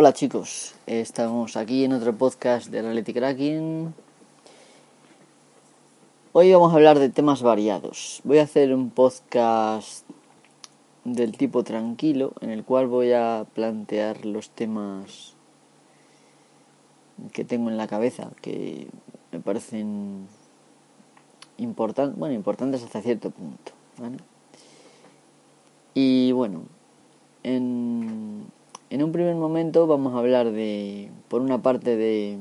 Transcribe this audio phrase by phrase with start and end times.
[0.00, 3.92] Hola chicos, estamos aquí en otro podcast de Reality Cracking.
[6.30, 8.20] Hoy vamos a hablar de temas variados.
[8.22, 10.06] Voy a hacer un podcast
[11.02, 15.34] del tipo tranquilo en el cual voy a plantear los temas
[17.32, 18.86] que tengo en la cabeza que
[19.32, 20.28] me parecen
[21.56, 23.72] importantes, bueno, importantes hasta cierto punto.
[25.92, 26.62] Y bueno,
[27.42, 28.46] en,
[28.90, 32.38] en un primer momento vamos a hablar de, por una parte, de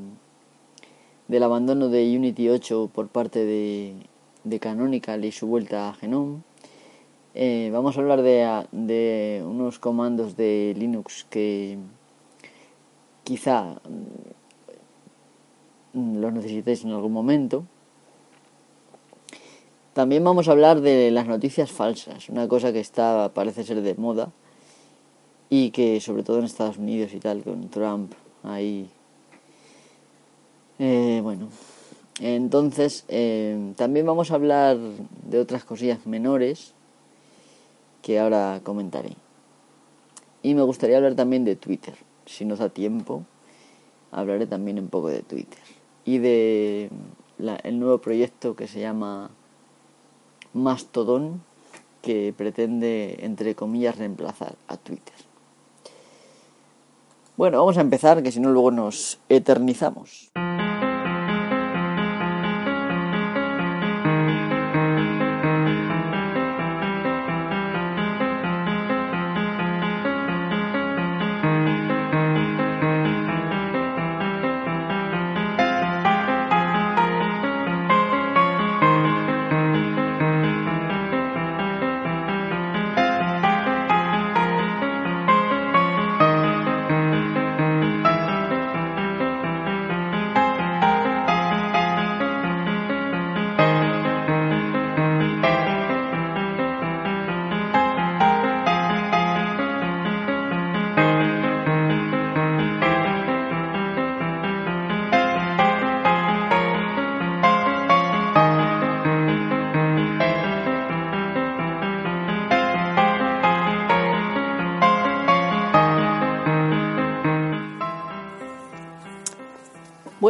[1.27, 6.37] del abandono de Unity 8 por parte de, Canonical y su vuelta a Genome.
[7.33, 11.77] Eh, vamos a hablar de, de, unos comandos de Linux que
[13.25, 13.81] quizá
[15.93, 17.65] mm, los necesitéis en algún momento.
[19.91, 23.95] También vamos a hablar de las noticias falsas, una cosa que está parece ser de
[23.95, 24.31] moda
[25.49, 28.89] y que sobre todo en Estados Unidos y tal, con Trump ahí
[30.79, 31.49] eh, bueno,
[32.19, 36.73] entonces eh, también vamos a hablar de otras cosillas menores
[38.03, 39.15] que ahora comentaré.
[40.43, 41.95] Y me gustaría hablar también de Twitter.
[42.27, 43.23] Si nos da tiempo,
[44.11, 45.59] hablaré también un poco de Twitter.
[46.05, 46.89] Y de
[47.63, 49.31] el nuevo proyecto que se llama
[50.53, 51.41] Mastodon,
[52.01, 55.26] que pretende, entre comillas, reemplazar a Twitter.
[57.37, 60.31] Bueno, vamos a empezar, que si no luego nos eternizamos.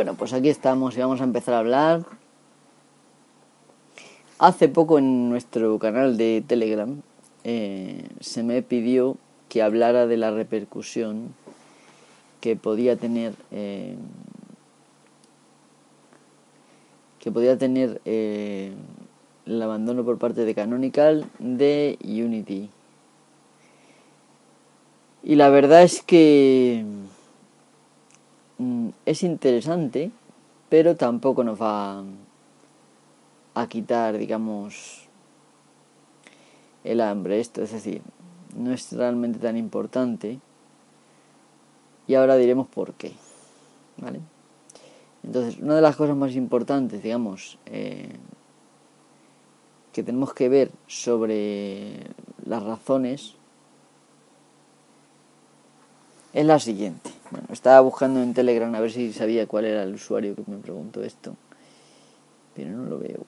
[0.07, 2.06] Bueno, pues aquí estamos y vamos a empezar a hablar.
[4.40, 7.01] Hace poco en nuestro canal de Telegram
[7.44, 9.17] eh, se me pidió
[9.50, 11.35] que hablara de la repercusión
[12.40, 13.97] que podía tener eh,
[17.19, 18.72] que podía tener eh,
[19.46, 22.69] el abandono por parte de Canonical de Unity.
[25.22, 26.85] Y la verdad es que
[29.06, 30.12] es interesante,
[30.69, 32.03] pero tampoco nos va
[33.53, 35.07] a quitar, digamos,
[36.84, 37.40] el hambre.
[37.40, 38.01] Esto, es decir,
[38.56, 40.40] no es realmente tan importante.
[42.07, 43.13] Y ahora diremos por qué.
[43.97, 44.19] ¿Vale?
[45.23, 48.16] Entonces, una de las cosas más importantes, digamos, eh,
[49.91, 52.07] que tenemos que ver sobre
[52.46, 53.35] las razones
[56.34, 57.16] es la siguiente.
[57.30, 60.58] Bueno, estaba buscando en Telegram a ver si sabía cuál era el usuario que me
[60.58, 61.36] preguntó esto,
[62.56, 63.26] pero no lo veo.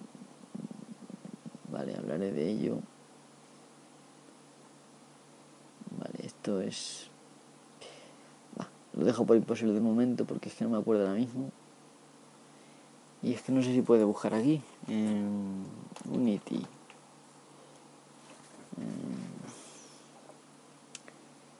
[1.69, 2.79] Vale, hablaré de ello.
[5.97, 7.09] Vale, esto es...
[8.93, 11.51] lo dejo por imposible de momento porque es que no me acuerdo ahora mismo.
[13.21, 14.61] Y es que no sé si puede buscar aquí.
[14.87, 15.65] En
[16.09, 16.65] Unity.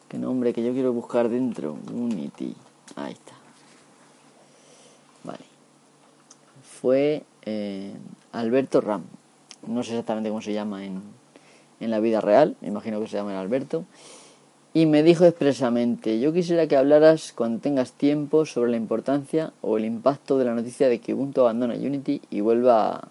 [0.09, 1.77] ¿Qué nombre que yo quiero buscar dentro?
[1.93, 2.55] Unity.
[2.95, 3.33] Ahí está.
[5.23, 5.45] Vale.
[6.63, 7.93] Fue eh,
[8.31, 9.03] Alberto Ram.
[9.67, 11.03] No sé exactamente cómo se llama en,
[11.79, 12.55] en la vida real.
[12.61, 13.85] Me imagino que se llama Alberto.
[14.73, 19.77] Y me dijo expresamente, yo quisiera que hablaras cuando tengas tiempo sobre la importancia o
[19.77, 23.07] el impacto de la noticia de que Ubuntu abandona Unity y vuelva a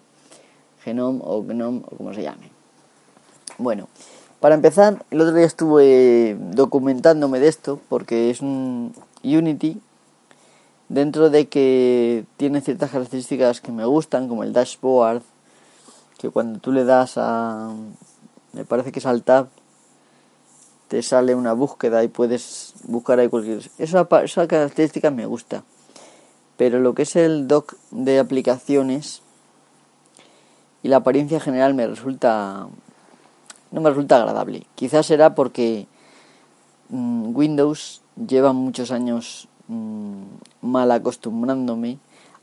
[0.83, 2.49] Genome o Gnome o como se llame.
[3.57, 3.87] Bueno,
[4.39, 8.93] para empezar, el otro día estuve documentándome de esto porque es un
[9.23, 9.81] Unity
[10.87, 15.21] dentro de que tiene ciertas características que me gustan, como el dashboard,
[16.17, 17.73] que cuando tú le das a,
[18.53, 19.47] me parece que es al tab,
[20.87, 25.63] te sale una búsqueda y puedes buscar ahí cualquier esa, esa característica me gusta.
[26.57, 29.21] Pero lo que es el dock de aplicaciones
[30.81, 32.67] y la apariencia general me resulta
[33.71, 34.65] no me resulta agradable.
[34.75, 35.87] Quizás será porque
[36.89, 40.23] mm, Windows llevan muchos años mm,
[40.61, 41.99] mal acostumbrándome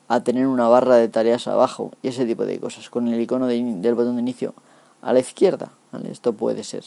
[0.09, 3.47] a tener una barra de tareas abajo y ese tipo de cosas, con el icono
[3.47, 4.55] del botón de inicio
[5.03, 5.71] a la izquierda.
[6.09, 6.85] Esto puede ser.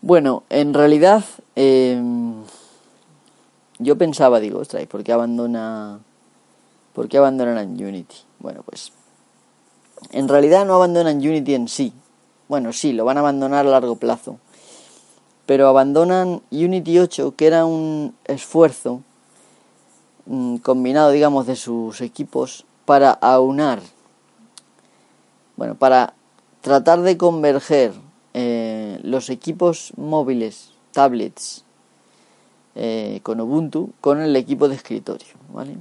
[0.00, 1.24] Bueno, en realidad
[1.54, 2.42] em,
[3.78, 6.00] yo pensaba, digo, ostras, ¿por qué abandona,
[6.92, 8.16] por qué abandonan Unity?
[8.40, 8.92] Bueno, pues
[10.10, 11.92] en realidad no abandonan Unity en sí.
[12.48, 14.38] Bueno, sí, lo van a abandonar a largo plazo.
[15.46, 19.02] Pero abandonan Unity 8, que era un esfuerzo
[20.26, 23.80] mm, combinado, digamos, de sus equipos para aunar,
[25.56, 26.14] bueno, para
[26.60, 27.92] tratar de converger
[28.34, 31.64] eh, los equipos móviles, tablets,
[32.74, 35.76] eh, con Ubuntu, con el equipo de escritorio, ¿vale?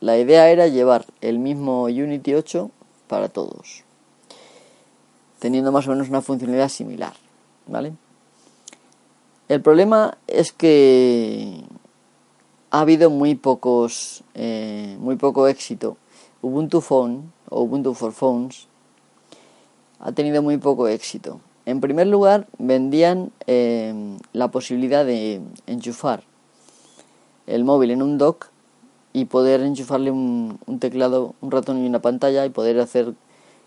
[0.00, 2.70] La idea era llevar el mismo Unity 8
[3.08, 3.84] para todos,
[5.38, 7.14] teniendo más o menos una funcionalidad similar,
[7.66, 7.92] ¿vale?
[9.48, 11.64] El problema es que
[12.70, 15.96] ha habido muy pocos, eh, muy poco éxito.
[16.42, 18.68] Ubuntu Phone o Ubuntu for Phones
[20.00, 21.40] ha tenido muy poco éxito.
[21.66, 26.24] En primer lugar, vendían eh, la posibilidad de enchufar
[27.46, 28.48] el móvil en un dock
[29.14, 33.14] y poder enchufarle un, teclado, un ratón y una pantalla y poder hacer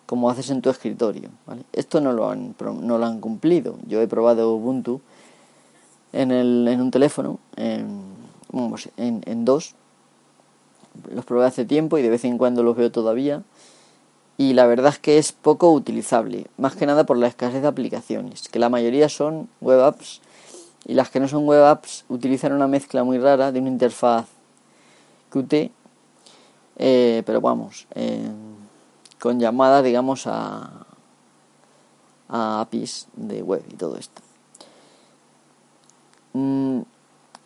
[0.05, 1.29] como haces en tu escritorio.
[1.71, 3.77] Esto no lo, han, no lo han cumplido.
[3.88, 4.99] Yo he probado Ubuntu
[6.11, 8.01] en, el, en un teléfono, en,
[8.97, 9.75] en, en dos.
[11.09, 13.41] Los probé hace tiempo y de vez en cuando los veo todavía.
[14.38, 17.69] Y la verdad es que es poco utilizable, más que nada por la escasez de
[17.69, 20.21] aplicaciones, que la mayoría son web apps
[20.85, 24.27] y las que no son web apps utilizan una mezcla muy rara de una interfaz
[26.80, 27.88] Eh, pero vamos,
[29.19, 30.86] con llamadas, digamos, a,
[32.30, 34.22] a APIs de web y todo esto.
[36.34, 36.81] Mm,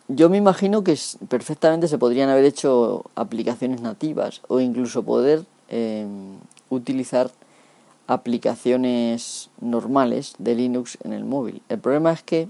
[0.08, 0.98] yo me imagino que
[1.28, 6.36] perfectamente se podrían haber hecho aplicaciones nativas o incluso poder em,
[6.68, 7.30] utilizar
[8.06, 11.62] aplicaciones normales de Linux en el móvil.
[11.68, 12.48] El problema es que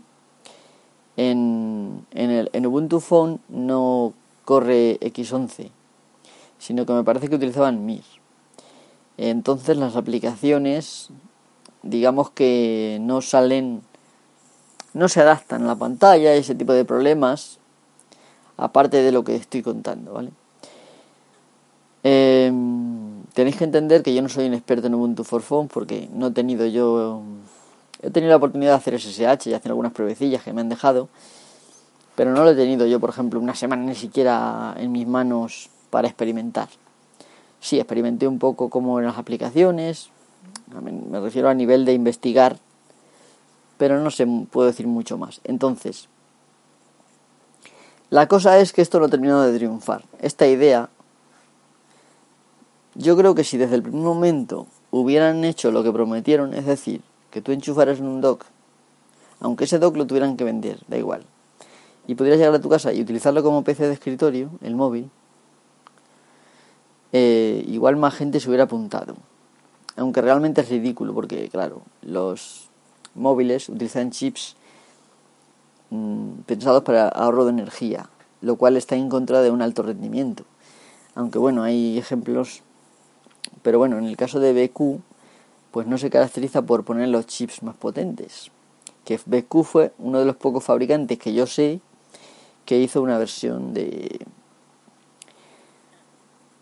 [1.16, 5.70] en, en, el, en Ubuntu Phone no corre X11,
[6.58, 8.04] sino que me parece que utilizaban Mir.
[9.16, 11.10] Entonces las aplicaciones,
[11.82, 13.82] digamos que no salen,
[14.94, 17.58] no se adaptan a la pantalla, ese tipo de problemas,
[18.56, 20.30] aparte de lo que estoy contando, ¿vale?
[22.04, 26.08] Em, tenéis que entender que yo no soy un experto en Ubuntu for Phone porque
[26.12, 27.22] no he tenido yo,
[28.02, 31.08] he tenido la oportunidad de hacer SSH y hacer algunas pruebecillas que me han dejado
[32.22, 35.70] pero no lo he tenido yo, por ejemplo, una semana ni siquiera en mis manos
[35.90, 36.68] para experimentar.
[37.58, 40.08] Sí, experimenté un poco como en las aplicaciones,
[41.10, 42.60] me refiero a nivel de investigar,
[43.76, 45.40] pero no sé, puedo decir mucho más.
[45.42, 46.08] Entonces,
[48.08, 50.04] la cosa es que esto no terminó de triunfar.
[50.20, 50.90] Esta idea,
[52.94, 57.00] yo creo que si desde el primer momento hubieran hecho lo que prometieron, es decir,
[57.32, 58.44] que tú enchufaras en un dock,
[59.40, 61.24] aunque ese dock lo tuvieran que vender, da igual,
[62.06, 65.10] y pudieras llegar a tu casa y utilizarlo como PC de escritorio, el móvil,
[67.12, 69.16] eh, igual más gente se hubiera apuntado.
[69.96, 72.68] Aunque realmente es ridículo porque, claro, los
[73.14, 74.56] móviles utilizan chips
[75.90, 78.08] mm, pensados para ahorro de energía,
[78.40, 80.44] lo cual está en contra de un alto rendimiento.
[81.14, 82.62] Aunque bueno, hay ejemplos,
[83.62, 85.00] pero bueno, en el caso de BQ,
[85.70, 88.50] pues no se caracteriza por poner los chips más potentes.
[89.04, 91.80] Que BQ fue uno de los pocos fabricantes que yo sé
[92.64, 94.20] que hizo una versión de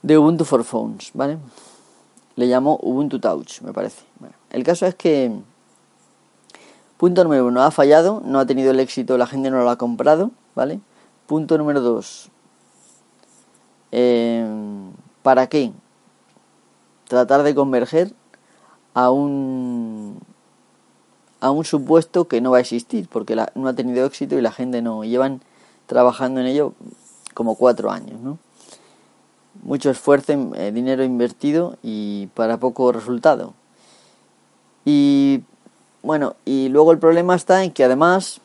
[0.03, 1.39] de Ubuntu for Phones, ¿vale?
[2.37, 4.05] Le llamó Ubuntu Touch, me parece.
[4.51, 5.33] El caso es que
[6.97, 9.77] punto número uno ha fallado, no ha tenido el éxito, la gente no lo ha
[9.77, 10.81] comprado, ¿vale?
[11.27, 12.31] Punto número dos.
[13.93, 14.93] Em,
[15.23, 15.73] ¿Para qué?
[17.09, 18.13] Tratar de converger
[18.95, 20.19] a un
[21.41, 24.53] a un supuesto que no va a existir porque no ha tenido éxito y la
[24.53, 25.41] gente no llevan
[25.91, 26.73] trabajando en ello
[27.35, 28.39] como cuatro años, ¿no?
[29.65, 33.55] Mucho esfuerzo, eh, dinero invertido y para poco resultado.
[34.85, 35.43] Y
[36.05, 38.41] bueno, y luego el problema está en que además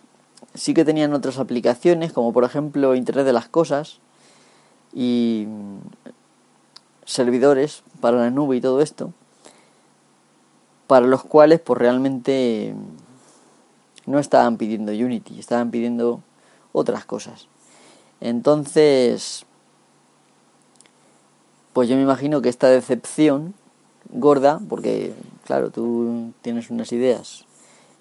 [0.55, 3.99] sí que tenían otras aplicaciones, como por ejemplo Internet de las Cosas
[4.91, 5.47] y
[7.05, 9.13] servidores para la nube y todo esto,
[10.87, 12.73] para los cuales pues realmente
[14.07, 16.21] no estaban pidiendo Unity, estaban pidiendo
[16.75, 17.47] otras cosas.
[18.19, 19.45] Entonces,
[21.73, 23.53] pues yo me imagino que esta decepción
[24.09, 25.13] gorda, porque
[25.45, 27.45] claro, tú tienes unas ideas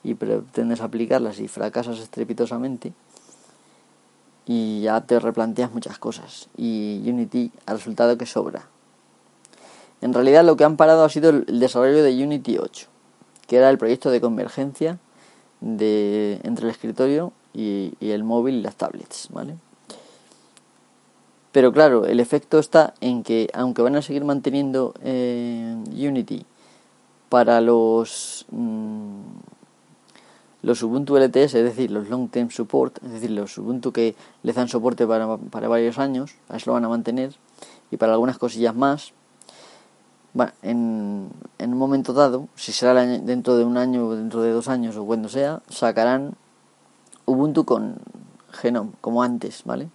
[0.02, 2.92] y pretendes aplicarlas y fracasas estrepitosamente
[4.46, 8.66] y ya te replanteas muchas cosas y Unity ha resultado que sobra.
[10.02, 12.88] En realidad lo que han parado ha sido el desarrollo de Unity 8,
[13.46, 14.98] que era el proyecto de convergencia
[15.60, 19.56] de, entre el escritorio y, el móvil y las tablets, ¿vale?
[21.52, 26.44] Pero claro, el efecto está en que aunque van a seguir manteniendo eh, Unity
[27.28, 29.20] para los mm,
[30.62, 34.54] los Ubuntu LTS, es decir, los Long Term Support, es decir, los Ubuntu que les
[34.56, 37.34] dan soporte para, para varios años, a eso lo van a mantener,
[37.90, 39.12] y para algunas cosillas más,
[40.62, 44.68] en, en un momento dado, si será dentro de un año o dentro de dos
[44.68, 46.34] años o cuando sea, sacarán
[47.26, 47.96] Ubuntu con
[48.52, 49.88] Genome, como antes, ¿vale?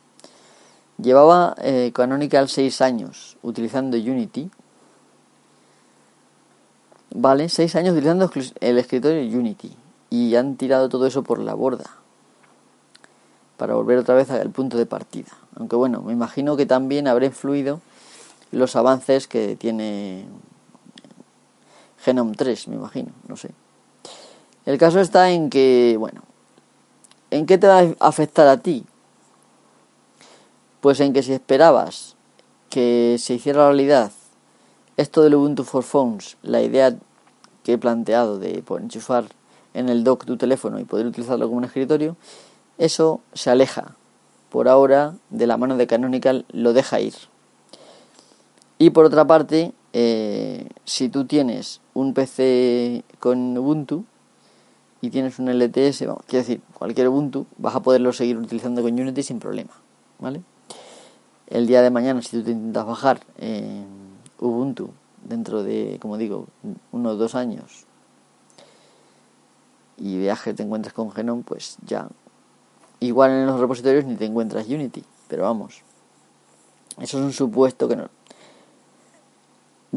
[0.98, 4.50] Llevaba eh, Canonical seis años utilizando Unity,
[7.16, 7.50] ¿vale?
[7.50, 9.76] Seis años utilizando el escritorio Unity
[10.10, 11.86] y han tirado todo eso por la borda
[13.58, 15.32] para volver otra vez al punto de partida.
[15.56, 17.82] Aunque bueno, me imagino que también habrá influido
[18.52, 20.26] los avances que tiene
[22.00, 23.52] Genome 3, me imagino, no sé.
[24.66, 26.22] El caso está en que, bueno,
[27.32, 28.86] ¿en qué te va a afectar a ti?
[30.82, 32.16] Pues en que si esperabas
[32.70, 34.12] que se hiciera realidad
[34.98, 36.96] esto del Ubuntu for Phones, la idea
[37.64, 39.26] que he planteado de poder enchufar
[39.74, 42.18] en el dock tu teléfono y poder utilizarlo como un escritorio,
[42.78, 43.96] eso se aleja.
[44.50, 47.14] Por ahora, de la mano de Canonical, lo deja ir.
[48.78, 54.06] Y por otra parte, eh, si tú tienes un PC con Ubuntu
[55.02, 58.92] y tienes un LTS, vamos, quiero decir, cualquier Ubuntu, vas a poderlo seguir utilizando con
[58.92, 59.72] Unity sin problema,
[60.20, 60.42] ¿vale?
[61.48, 63.22] El día de mañana, si tú te intentas bajar
[64.40, 64.92] Ubuntu
[65.24, 66.48] dentro de, como digo,
[66.92, 67.86] unos dos años
[69.98, 72.08] y viaje te encuentras con Genome, pues ya.
[73.00, 75.82] Igual en los repositorios ni te encuentras Unity, pero vamos.
[77.00, 78.10] Eso es un supuesto que no,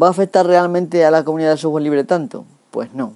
[0.00, 2.46] ¿Va a afectar realmente a la comunidad del software libre tanto?
[2.70, 3.12] Pues no.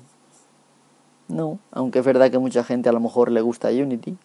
[1.29, 4.17] No, aunque es verdad que mucha gente a lo mejor le gusta Unity.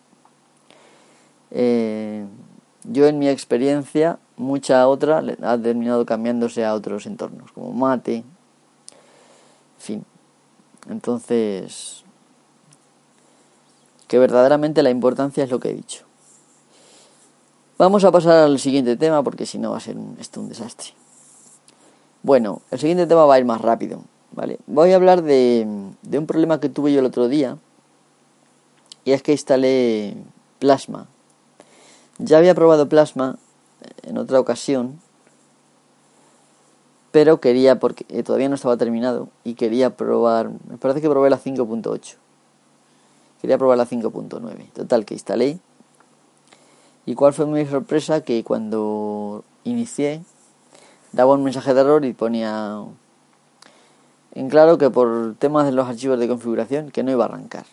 [1.52, 2.26] Eh,
[2.84, 8.18] yo en mi experiencia, mucha otra ha terminado cambiándose a otros entornos, como Mate.
[8.18, 8.26] En
[9.78, 10.06] fin.
[10.90, 12.04] Entonces,
[14.08, 16.06] que verdaderamente la importancia es lo que he dicho.
[17.78, 20.90] Vamos a pasar al siguiente tema porque si no va a ser esto un desastre.
[22.24, 24.60] Bueno, el siguiente tema va a ir más rápido, ¿vale?
[24.68, 25.68] Voy a hablar de,
[26.02, 27.58] de un problema que tuve yo el otro día
[29.04, 30.16] y es que instalé
[30.60, 31.08] Plasma.
[32.18, 33.38] Ya había probado Plasma
[34.04, 35.00] en otra ocasión,
[37.12, 41.30] pero quería, porque eh, todavía no estaba terminado, y quería probar, me parece que probé
[41.30, 42.16] la 5.8.
[43.42, 44.72] Quería probar la 5.9.
[44.72, 45.60] Total, que instalé.
[47.08, 48.22] ¿Y cuál fue mi sorpresa?
[48.22, 50.22] Que cuando inicié
[51.12, 52.84] daba un mensaje de error y ponía
[54.34, 57.66] en claro que por temas de los archivos de configuración que no iba a arrancar.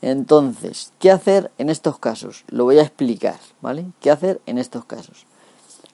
[0.00, 2.44] Entonces, ¿qué hacer en estos casos?
[2.48, 3.86] Lo voy a explicar, ¿vale?
[4.00, 5.26] ¿Qué hacer en estos casos?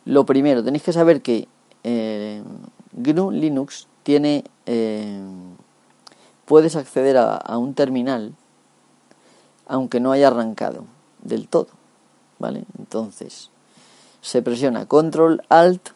[0.04, 1.48] Lo primero, tenéis que saber que
[1.84, 2.42] eh,
[2.92, 4.44] GNU Linux tiene...
[4.66, 5.22] Eh,
[6.44, 8.34] puedes acceder a, a un terminal
[9.66, 10.84] aunque no haya arrancado
[11.22, 11.68] del todo,
[12.38, 12.64] ¿vale?
[12.78, 13.50] Entonces,
[14.20, 15.90] se presiona Control Alt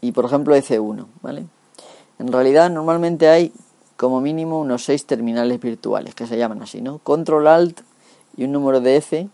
[0.00, 1.46] y por ejemplo F1, ¿vale?
[2.18, 3.52] En realidad normalmente hay
[3.96, 6.98] como mínimo unos 6 terminales virtuales que se llaman así, ¿no?
[6.98, 7.80] Control Alt
[8.36, 9.28] y un número de F,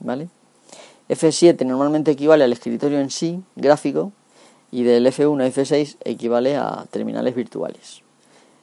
[0.00, 0.28] ¿vale?
[1.08, 4.12] F7 normalmente equivale al escritorio en sí, gráfico,
[4.70, 8.02] y del F1 a F6 equivale a terminales virtuales.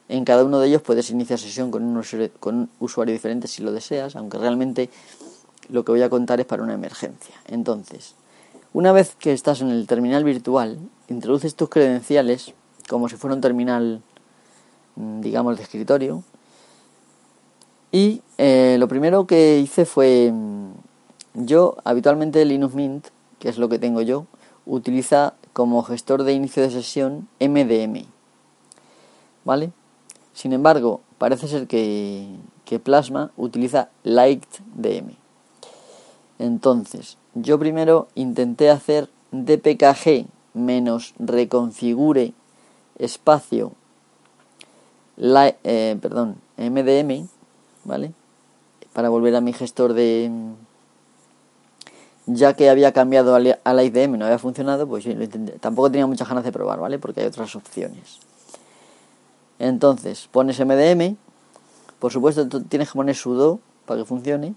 [0.08, 2.02] En cada uno de ellos puedes iniciar sesión con
[2.40, 4.90] con un usuario diferente si lo deseas, aunque realmente
[5.70, 7.34] lo que voy a contar es para una emergencia.
[7.46, 8.14] Entonces,
[8.74, 12.52] una vez que estás en el terminal virtual, introduces tus credenciales
[12.88, 14.02] como si fuera un terminal,
[14.96, 16.22] mm, digamos, de escritorio.
[17.90, 20.70] Y eh, lo primero que hice fue, mm,
[21.34, 23.08] yo habitualmente Linux Mint,
[23.38, 24.26] que es lo que tengo yo,
[24.66, 28.06] utiliza como gestor de inicio de sesión MDM.
[29.44, 29.72] ¿Vale?
[30.32, 32.28] Sin embargo, parece ser que,
[32.64, 35.16] que Plasma utiliza LightDM.
[36.38, 40.26] Entonces, yo primero intenté hacer dpkg
[43.04, 43.72] espacio
[45.18, 47.28] eh, perdón mdm
[47.84, 48.12] vale
[48.92, 50.30] para volver a mi gestor de
[52.26, 55.06] ya que había cambiado al, al IDM no había funcionado pues
[55.60, 58.20] tampoco tenía muchas ganas de probar vale porque hay otras opciones.
[59.58, 61.16] Entonces pones mdm
[62.02, 64.56] Por supuesto, tienes que poner sudo para que funcione.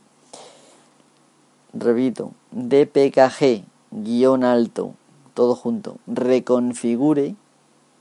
[1.73, 4.95] Repito, dpkg guion alto,
[5.35, 7.35] todo junto, reconfigure,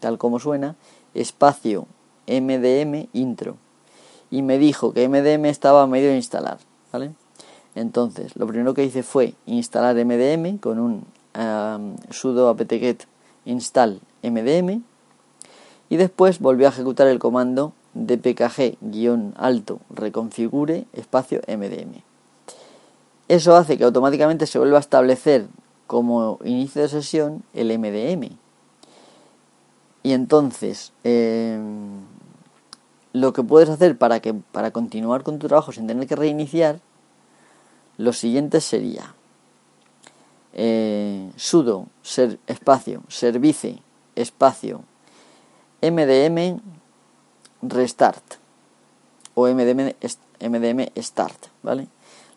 [0.04, 0.76] tal como suena,
[1.14, 1.86] espacio
[2.26, 3.56] mdm intro.
[4.30, 6.58] Y me dijo que mdm estaba a medio de instalar,
[6.92, 7.12] ¿vale?
[7.74, 11.06] Entonces, lo primero que hice fue instalar mdm con un
[12.10, 13.06] sudo apt-get
[13.46, 14.82] install mdm
[15.88, 22.02] y después volví a ejecutar el comando dpkg-alto reconfigure espacio mdm.
[23.28, 25.46] Eso hace que automáticamente se vuelva a establecer
[25.86, 28.43] como inicio de sesión el MDM.
[30.04, 32.02] Y entonces, em,
[33.12, 36.78] lo que puedes hacer para, que, para continuar con tu trabajo sin tener que reiniciar,
[37.96, 39.14] lo siguiente sería
[40.52, 43.80] eh, sudo ser, espacio service
[44.14, 44.82] espacio
[45.80, 46.60] mdm
[47.62, 48.34] restart
[49.34, 51.88] o mdm, start, ¿vale?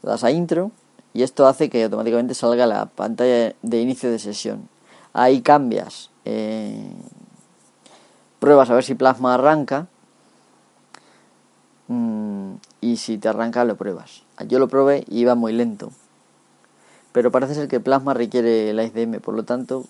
[0.01, 0.71] Le a intro
[1.13, 4.67] y esto hace que automáticamente salga la pantalla de inicio de sesión.
[5.13, 6.91] Ahí cambias, eh,
[8.39, 9.88] pruebas a ver si Plasma arranca
[11.88, 14.24] mm, y si te arranca lo pruebas.
[14.48, 15.91] Yo lo probé y iba muy lento,
[17.12, 19.86] pero parece ser que Plasma requiere la ICM, por lo tanto,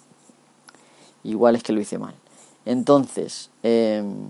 [1.24, 2.16] igual es que lo hice mal.
[2.66, 4.30] Entonces, em,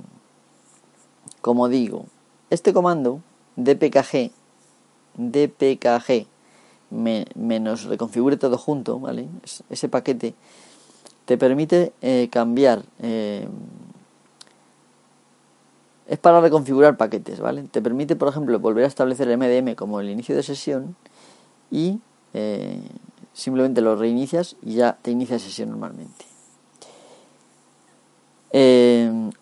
[1.42, 2.06] como digo,
[2.50, 3.22] este comando
[3.56, 4.32] dpkg
[5.18, 6.28] dpkg
[6.90, 9.28] menos reconfigure todo junto, ¿vale?
[9.70, 10.36] Ese paquete
[11.26, 12.84] te permite eh, cambiar.
[13.00, 13.48] Eh,
[16.08, 17.64] es para reconfigurar paquetes, ¿vale?
[17.64, 20.96] Te permite, por ejemplo, volver a establecer el MDM como el inicio de sesión
[21.70, 22.00] y
[22.34, 22.82] eh,
[23.34, 26.26] simplemente lo reinicias y ya te inicia sesión normalmente.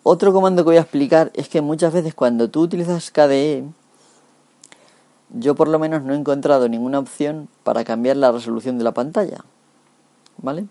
[0.02, 3.64] otro comando que voy a explicar es que muchas veces cuando tú utilizas KDE
[5.30, 8.92] yo por lo menos no he encontrado ninguna opción para cambiar la resolución de la
[8.92, 9.44] pantalla.
[10.38, 10.66] ¿Vale?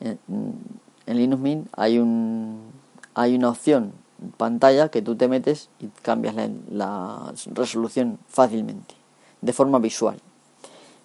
[0.00, 0.18] En,
[1.06, 2.60] Linux Mint hay, un,
[3.14, 3.92] hay una opción
[4.36, 6.34] pantalla que tú te metes y cambias
[6.70, 8.94] la, resolución fácilmente,
[9.40, 10.18] de forma visual.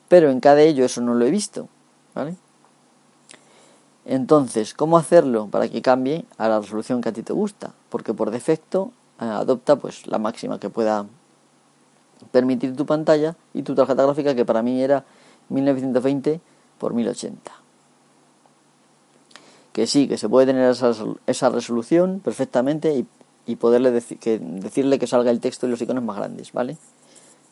[0.07, 1.67] Pero en cada ello eso no lo he visto.
[2.15, 2.35] ¿Vale?
[4.05, 7.73] Entonces, ¿cómo hacerlo para que cambie a la resolución que a ti te gusta?
[7.89, 8.91] Porque por defecto
[9.21, 11.05] eh, adopta pues la máxima que pueda
[12.31, 15.05] permitir tu pantalla y tu tarjeta gráfica que para mí era
[15.49, 16.41] 1920
[16.79, 17.68] por 1080
[19.73, 20.93] que sí, que se puede tener esa,
[21.27, 23.07] esa resolución perfectamente y,
[23.45, 26.77] y poderle que, decirle que salga el texto y los iconos más grandes, ¿vale?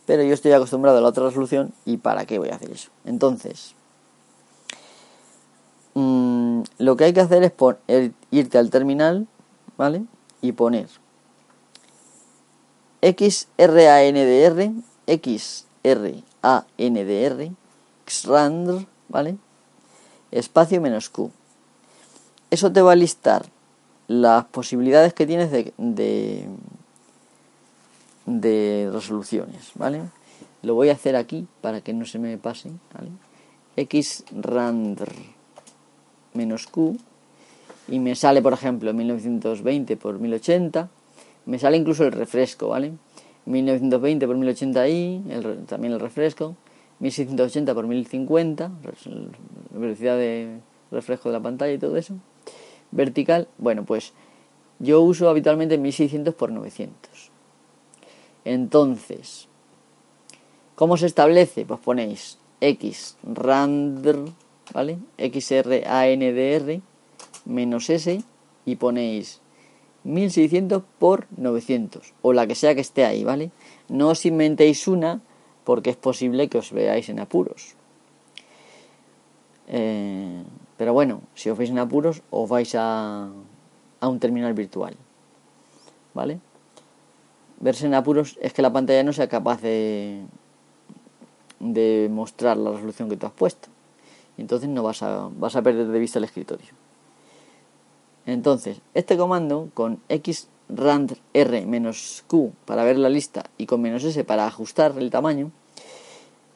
[0.06, 2.90] Pero yo estoy acostumbrado a la otra resolución y ¿para qué voy a hacer eso?
[3.06, 3.76] Entonces,
[5.94, 9.28] mmm, lo que hay que hacer es poner, irte al terminal,
[9.78, 10.04] ¿vale?
[10.42, 10.88] Y poner
[13.02, 14.72] XRANDR,
[15.08, 17.52] XRANDR,
[18.06, 19.38] XRANDR, ¿vale?
[20.32, 21.32] Espacio menos Q.
[22.50, 23.46] Eso te va a listar
[24.08, 25.74] las posibilidades que tienes de,
[28.26, 30.04] de, resoluciones, ¿vale?
[30.62, 33.10] Lo voy a hacer aquí para que no se me pase, ¿vale?
[33.76, 35.12] XRANDR
[36.34, 36.98] menos Q
[37.90, 40.90] y me sale, por ejemplo, 1920 por 1080
[41.48, 42.92] me sale incluso el refresco, ¿vale?
[43.46, 46.56] 1920 por 1080i, también el refresco.
[47.00, 48.72] 1680 por 1050,
[49.72, 50.60] la velocidad de
[50.92, 52.16] refresco de la pantalla y todo eso.
[52.92, 54.14] Vertical, bueno, pues
[54.80, 57.32] yo uso habitualmente 1600 por 900.
[58.46, 59.48] Entonces,
[60.76, 61.66] ¿cómo se establece?
[61.66, 64.26] Pues ponéis x randr,
[64.74, 64.98] ¿vale?
[65.18, 66.82] xrandr
[67.46, 68.24] menos s
[68.66, 69.42] y ponéis
[70.04, 73.52] 1600 por 900 o la que sea que esté ahí, ¿vale?
[73.90, 75.22] No os inventéis una
[75.64, 77.76] porque es posible que os veáis en apuros.
[79.68, 80.44] Eh,
[80.78, 83.30] pero bueno, si os veis en apuros, os vais a,
[84.00, 84.96] a un terminal virtual,
[86.14, 86.40] ¿vale?
[87.60, 90.22] Verse en apuros es que la pantalla no sea capaz de,
[91.60, 93.70] de mostrar la resolución que tú has puesto.
[94.38, 96.70] Y entonces no vas a, vas a perder de vista el escritorio.
[98.28, 101.22] Entonces, este comando con xrandr-q
[102.66, 105.50] para ver la lista y con "-s para ajustar el tamaño,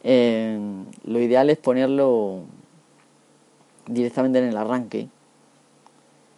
[0.03, 0.59] eh,
[1.05, 2.43] lo ideal es ponerlo
[3.87, 5.09] directamente en el arranque.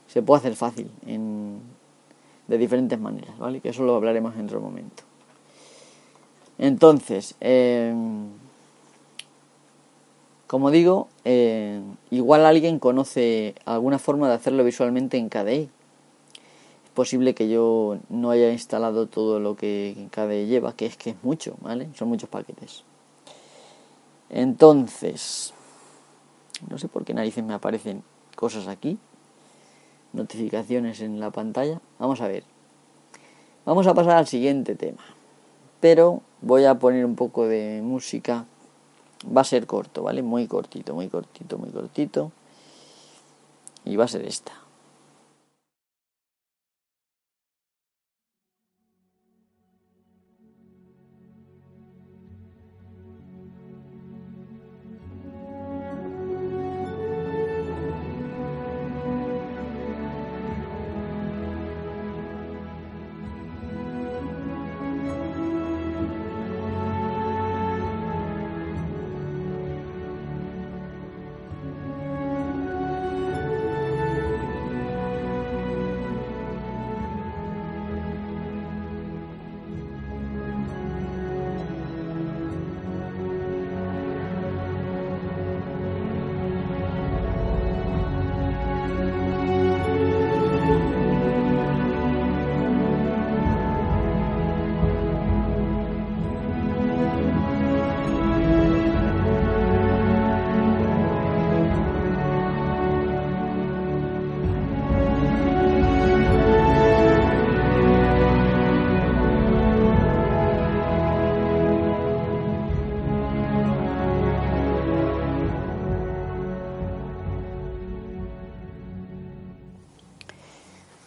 [0.07, 0.89] Se puede hacer fácil
[2.47, 3.61] de diferentes maneras, ¿vale?
[3.61, 5.03] Que eso lo hablaremos en otro momento.
[6.57, 7.93] Entonces, eh,
[10.47, 15.69] como digo, eh, igual alguien conoce alguna forma de hacerlo visualmente en KDE.
[16.93, 21.15] posible que yo no haya instalado todo lo que KDE lleva, que es que es
[21.23, 21.89] mucho, ¿vale?
[21.95, 22.83] Son muchos paquetes.
[24.29, 25.55] Entonces,
[26.69, 28.03] no sé por qué narices me aparecen
[28.35, 28.97] cosas aquí,
[30.13, 31.81] notificaciones en la pantalla.
[31.99, 32.43] Vamos a ver.
[33.65, 35.03] Vamos a pasar al siguiente tema.
[35.79, 38.45] Pero voy a poner un poco de música.
[39.25, 40.21] Va a ser corto, ¿vale?
[40.21, 42.31] Muy cortito, muy cortito, muy cortito.
[43.85, 44.62] Y va a ser esta.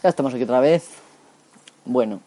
[0.08, 0.88] Estamos aquí otra vez.
[1.84, 2.20] Bueno.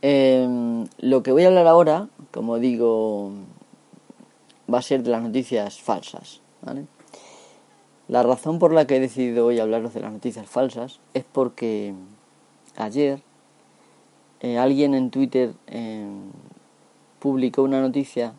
[0.00, 3.32] Em, lo que voy a hablar ahora, como digo,
[4.72, 6.42] va a ser de las noticias falsas.
[8.06, 11.92] La razón por la que he decidido hoy hablaros de las noticias falsas es porque
[12.76, 13.20] ayer
[14.40, 16.30] eh, alguien en Twitter em,
[17.18, 18.34] publicó una noticia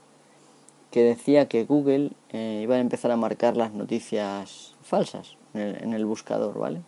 [0.91, 6.05] que decía que Google eh, iba a empezar a marcar las noticias falsas en el,
[6.05, 6.81] buscador, ¿vale?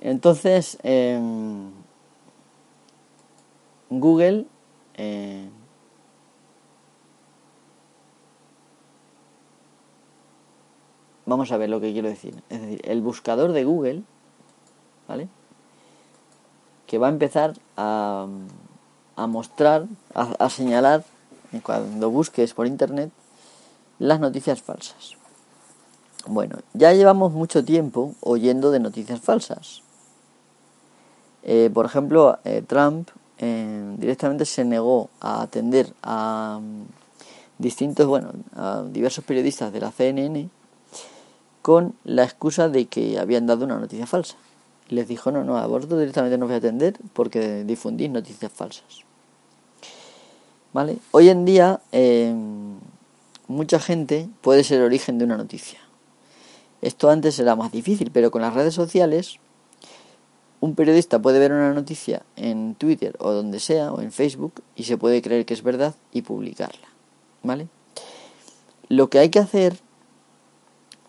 [0.00, 1.70] Entonces, em,
[3.90, 4.46] Google
[4.94, 5.48] eh,
[11.26, 12.42] vamos a ver lo que quiero decir.
[12.48, 14.02] Es decir, el buscador de Google,
[15.08, 15.28] ¿vale?
[16.86, 18.26] Que va a empezar a,
[19.16, 21.04] a mostrar, a señalar,
[21.62, 23.10] cuando busques por internet,
[23.98, 25.16] las noticias falsas.
[26.26, 29.82] Bueno, ya llevamos mucho tiempo oyendo de noticias falsas.
[31.42, 36.84] Eh, por ejemplo, eh, Trump eh, directamente se negó a atender a mm,
[37.58, 40.48] distintos, bueno, a diversos periodistas de la CNN
[41.60, 44.36] con la excusa de que habían dado una noticia falsa.
[44.88, 49.02] Les dijo, no, no, a vosotros directamente no voy a atender porque difundís noticias falsas.
[50.72, 50.98] ¿Vale?
[51.10, 51.80] Hoy en día
[53.46, 55.83] mucha gente puede ser origen de una noticia.
[56.84, 59.38] Esto antes era más difícil, pero con las redes sociales
[60.60, 64.84] un periodista puede ver una noticia en Twitter o donde sea, o en Facebook, y
[64.84, 66.86] se puede creer que es verdad y publicarla.
[67.42, 67.68] ¿Vale?
[68.90, 69.78] Lo que hay que hacer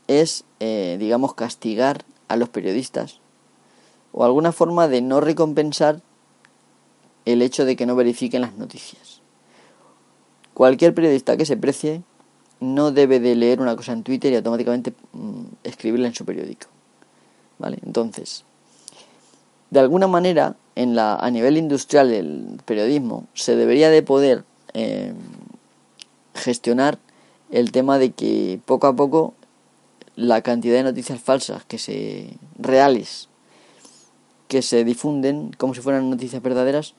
[0.07, 3.19] es, eh, digamos, castigar a los periodistas
[4.13, 6.01] o alguna forma de no recompensar
[7.25, 9.19] el hecho de que no verifiquen las noticias.
[10.53, 12.01] Cualquier periodista que se precie
[12.65, 16.67] no debe de leer una cosa en Twitter y automáticamente mm, escribirla en su periódico.
[17.57, 17.77] ¿Vale?
[17.85, 18.43] Entonces,
[19.69, 25.13] de alguna manera, en la, a nivel industrial del periodismo, se debería de poder eh,
[26.33, 26.99] gestionar
[27.51, 29.33] el tema de que poco a poco
[30.15, 33.29] la cantidad de noticias falsas que se reales
[34.47, 36.93] que se difunden como si fueran noticias verdaderas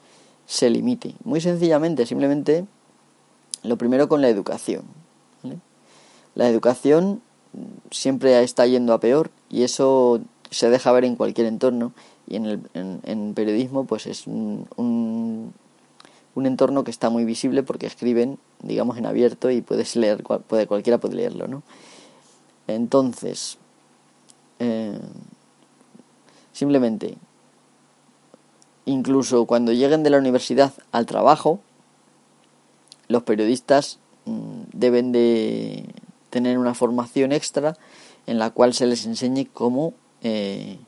[0.46, 1.14] se limite.
[1.24, 2.66] Muy sencillamente, simplemente
[3.62, 4.82] lo primero con la educación.
[6.36, 7.22] La educación
[7.90, 10.20] siempre está yendo a peor y eso
[10.50, 11.92] se deja ver en cualquier entorno.
[12.28, 15.52] Y en el en, periodismo pues es un, un,
[16.46, 20.98] entorno que está muy visible porque escriben digamos en abierto y puedes leer puede, cualquiera
[20.98, 21.62] puede leerlo no
[22.66, 23.58] entonces
[24.58, 24.98] eh,
[26.52, 27.16] simplemente
[28.84, 31.60] incluso cuando lleguen de la universidad al trabajo
[33.08, 35.86] los periodistas mm, deben de
[36.42, 37.76] tener una formación extra
[38.26, 40.78] en la cual se les enseñe cómo, eh,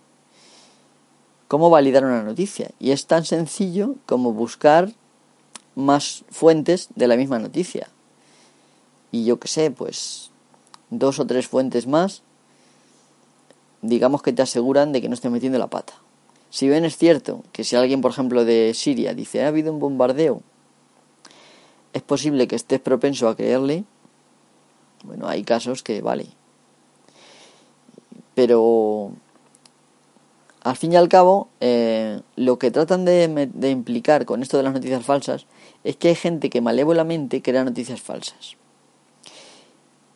[1.49, 2.71] cómo validar una noticia.
[2.79, 4.93] Y es tan sencillo como buscar
[5.75, 7.89] más fuentes de la misma noticia.
[9.11, 10.31] Y yo qué sé, pues
[10.91, 12.23] dos o tres fuentes más
[13.83, 15.95] digamos que te aseguran de que no estés metiendo la pata.
[16.51, 19.79] Si bien es cierto que si alguien, por ejemplo, de Siria dice ha habido un
[19.79, 20.43] bombardeo,
[21.93, 23.85] es posible que estés propenso a creerle,
[25.05, 26.27] bueno, hay casos que vale.
[28.35, 29.13] Pero
[30.63, 34.73] al fin y al cabo, eh, lo que tratan de, implicar con esto de las
[34.73, 35.47] noticias falsas
[35.85, 38.57] es que hay gente que malévolamente crea noticias falsas.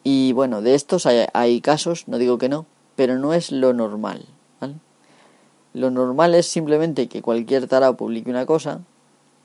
[0.05, 2.67] Y bueno, de estos hay, hay casos, no digo que no,
[2.97, 4.27] pero no es lo normal.
[5.75, 8.83] Lo normal es simplemente que cualquier tarao publique una cosa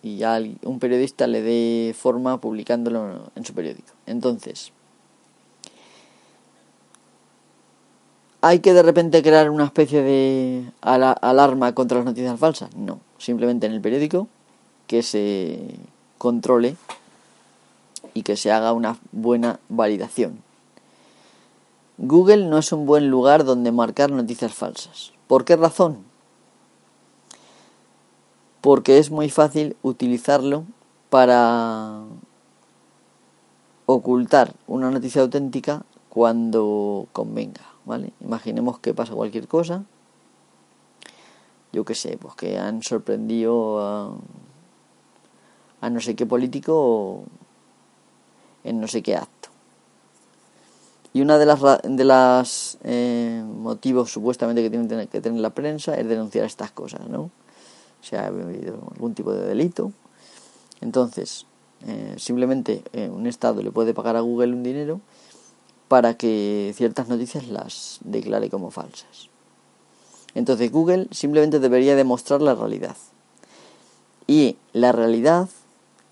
[0.03, 3.93] y ya un periodista le dé forma publicándolo en su periódico.
[4.05, 4.73] Entonces,
[8.41, 12.75] ¿hay que de repente crear una especie de alarma contra las noticias falsas?
[12.75, 14.27] No, simplemente en el periódico
[14.87, 15.75] que se
[16.17, 16.75] controle
[18.13, 20.41] y que se haga una buena validación.
[21.97, 25.13] Google no es un buen lugar donde marcar noticias falsas.
[25.27, 26.05] ¿Por qué razón?
[28.61, 30.63] Porque es muy fácil utilizarlo
[31.09, 32.01] para
[33.85, 35.83] ocultar una noticia auténtica
[36.17, 38.11] cuando convenga, ¿vale?
[38.21, 39.83] Imaginemos que pasa cualquier cosa,
[41.71, 43.79] yo qué sé, pues que han sorprendido
[45.79, 47.21] a, no sé qué político
[48.63, 49.49] en no sé qué acto
[51.13, 55.93] y una de las, de las eh, motivos supuestamente que tiene que tener la prensa
[55.99, 57.29] es denunciar estas cosas, ¿no?
[58.01, 59.91] Si ha habido algún tipo de delito.
[60.81, 61.45] Entonces,
[61.85, 64.99] eh, simplemente eh, un Estado le puede pagar a Google un dinero
[65.87, 69.29] para que ciertas noticias las declare como falsas.
[70.35, 72.95] Entonces Google simplemente debería demostrar la realidad.
[74.27, 75.49] Y la realidad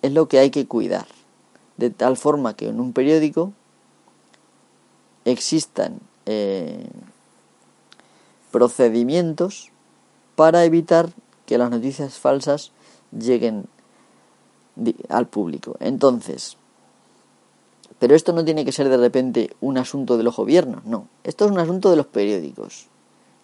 [0.02, 1.08] es lo que hay que cuidar.
[1.78, 3.52] De tal forma que en un periódico
[5.26, 6.88] existan eh,
[8.52, 9.72] procedimientos
[10.36, 11.10] para evitar
[11.46, 12.72] que las noticias falsas
[13.12, 13.66] lleguen
[15.10, 15.76] al público.
[15.80, 16.58] Entonces,
[18.00, 21.08] pero esto no tiene que ser de repente un asunto de los gobiernos, no.
[21.24, 22.88] Esto es un asunto de los periódicos,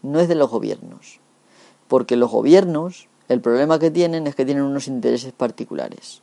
[0.02, 1.20] no es de los gobiernos.
[1.88, 6.22] Porque los gobiernos, el problema que tienen es que tienen unos intereses particulares.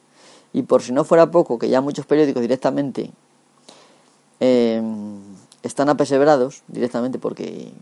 [0.52, 3.10] Y por si no fuera poco, que ya muchos periódicos directamente
[4.40, 4.82] eh,
[5.62, 7.72] están apesebrados directamente porque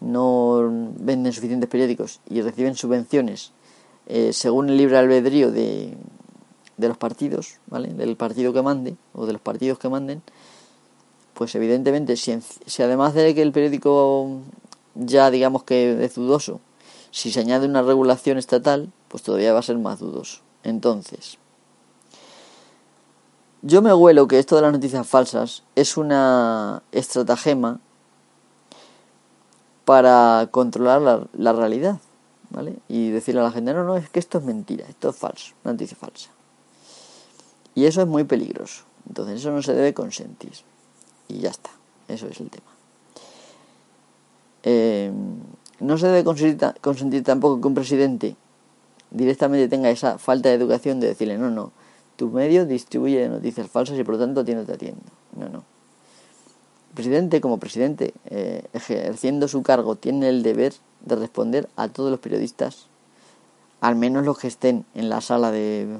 [0.00, 3.52] no venden suficientes periódicos y reciben subvenciones
[4.06, 5.96] eh, según el libre albedrío de,
[6.76, 7.88] de los partidos, ¿vale?
[7.94, 10.22] Del partido que mande o de los partidos que manden,
[11.34, 14.40] pues evidentemente si, si además de que el periódico
[14.94, 16.60] ya digamos que es dudoso,
[17.10, 20.40] si se añade una regulación estatal, pues todavía va a ser más dudoso.
[20.62, 21.38] Entonces,
[23.62, 27.80] yo me huelo que esto de las noticias falsas es una estratagema
[29.84, 31.98] para controlar la, la, realidad,
[32.50, 32.76] ¿vale?
[32.88, 35.54] Y decirle a la gente, no, no, es que esto es mentira, esto es falso,
[35.62, 36.33] noticia falsa.
[37.74, 38.84] Y eso es muy peligroso.
[39.08, 40.52] Entonces eso no se debe consentir.
[41.28, 41.70] Y ya está,
[42.08, 42.66] eso es el tema.
[44.62, 45.12] Eh,
[45.80, 46.24] no se debe
[46.80, 48.36] consentir, tampoco que un presidente
[49.10, 51.72] directamente tenga esa falta de educación de decirle, no, no,
[52.16, 55.02] tu medio distribuye noticias falsas y por lo tanto a ti no atiendo.
[55.36, 55.58] No, no.
[56.90, 60.72] El presidente, como presidente, eh, ejerciendo su cargo, tiene el deber
[61.04, 62.86] de responder a todos los periodistas,
[63.80, 65.98] al menos los que estén en la sala de,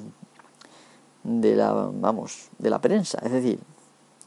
[1.25, 3.19] de la, vamos, de la prensa.
[3.25, 3.59] Es decir,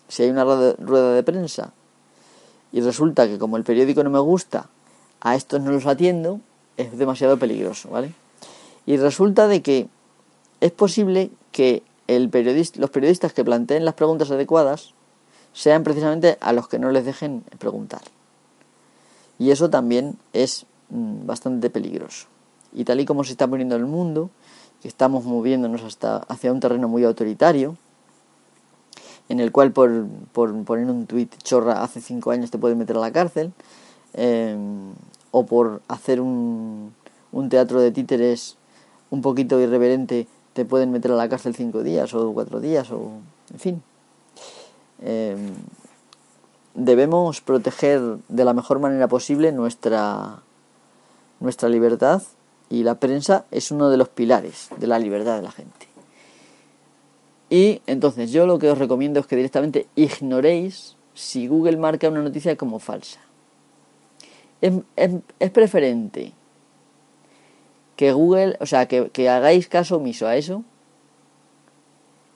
[0.08, 1.72] si hay una rueda de prensa
[2.72, 4.70] y resulta que como el periódico no me gusta,
[5.22, 6.42] a estos no los atiendo,
[6.76, 8.14] es demasiado peligroso, ¿vale?
[8.86, 9.88] Y resulta de que
[10.62, 14.94] es posible que el periodista, los periodistas que planteen las preguntas adecuadas
[15.54, 18.02] sean precisamente a los que no les dejen preguntar.
[19.40, 22.28] Y eso también es mm, bastante peligroso.
[22.74, 24.30] Y tal y como se está poniendo el mundo,
[24.82, 27.76] que estamos moviéndonos hasta hacia un terreno muy autoritario,
[29.30, 32.96] en el cual por, por poner un tuit chorra hace cinco años te pueden meter
[32.98, 33.52] a la cárcel,
[34.13, 34.94] em,
[35.32, 36.94] o por hacer un,
[37.32, 38.58] un teatro de títeres
[39.10, 43.12] un poquito irreverente te pueden meter a la cárcel cinco días o cuatro días o
[43.54, 43.84] en fin.
[45.02, 45.54] Em,
[46.74, 50.42] debemos proteger de la mejor manera posible nuestra
[51.40, 52.24] nuestra libertad
[52.70, 55.88] y la prensa es uno de los pilares de la libertad de la gente.
[57.50, 62.22] Y entonces yo lo que os recomiendo es que directamente ignoréis si Google marca una
[62.22, 63.20] noticia como falsa.
[64.62, 66.34] Es, preferente
[67.96, 70.64] que Google, o sea, que, que hagáis caso omiso a eso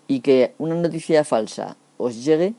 [0.07, 2.53] y que una noticia falsa os llegue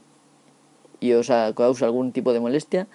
[1.00, 2.86] y os cause algún tipo de molestia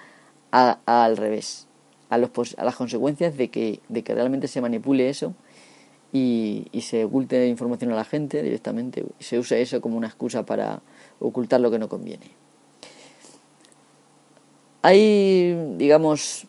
[0.51, 1.66] al revés,
[2.09, 5.33] a, los, a las consecuencias de que, de que realmente se manipule eso
[6.11, 10.45] y, se oculte información a la gente directamente y se use eso como una excusa
[10.45, 10.81] para
[11.19, 12.31] ocultar lo que no conviene.
[14.81, 16.47] Hay, digamos,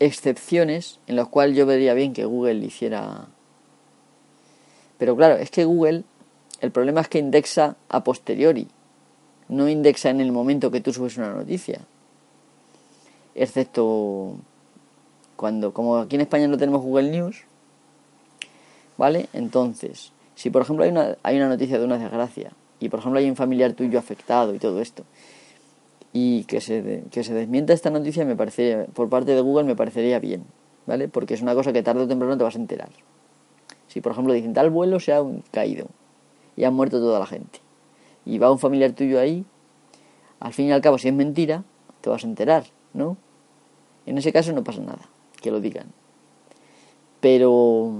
[0.00, 3.28] excepciones en las cuales yo vería bien que Google hiciera...
[4.98, 6.02] Pero claro, es que Google,
[6.60, 8.66] el problema es que indexa a posteriori,
[9.48, 11.82] no indexa en el momento que tú subes una noticia.
[13.40, 14.34] Excepto
[15.36, 17.44] cuando, como aquí en España no tenemos Google News,
[18.96, 19.28] ¿vale?
[19.32, 23.20] Entonces, si por ejemplo hay una, hay una noticia de una desgracia y por ejemplo
[23.20, 25.04] hay un familiar tuyo afectado y todo esto,
[26.12, 29.76] y que se, que se desmienta esta noticia me parece, por parte de Google me
[29.76, 30.42] parecería bien,
[30.88, 31.06] ¿vale?
[31.06, 32.90] Porque es una cosa que tarde o temprano te vas a enterar.
[33.86, 35.22] Si por ejemplo dicen tal vuelo se ha
[35.52, 35.86] caído
[36.56, 37.60] y ha muerto toda la gente
[38.26, 39.44] y va un familiar tuyo ahí,
[40.40, 41.62] al fin y al cabo si es mentira,
[42.00, 43.16] te vas a enterar, ¿no?
[44.08, 45.02] En ese caso no pasa nada,
[45.42, 45.92] que lo digan.
[47.20, 47.92] Pero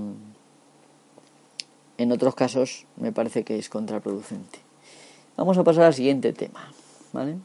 [1.98, 4.58] en otros casos me parece que es contraproducente.
[5.36, 6.72] Vamos a pasar al siguiente tema,
[7.12, 7.36] ¿vale?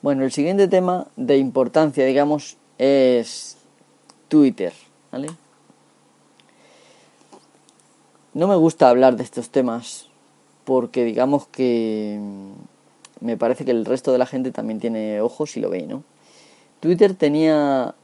[0.00, 3.58] Bueno, el siguiente tema de importancia, digamos, es
[4.28, 4.72] Twitter,
[5.12, 5.28] ¿vale?
[8.32, 10.08] No me gusta hablar de estos temas
[10.64, 12.18] porque digamos que
[13.20, 16.02] me parece que el resto de la gente también tiene ojos y lo ve, ¿no?
[16.80, 17.94] Twitter tenía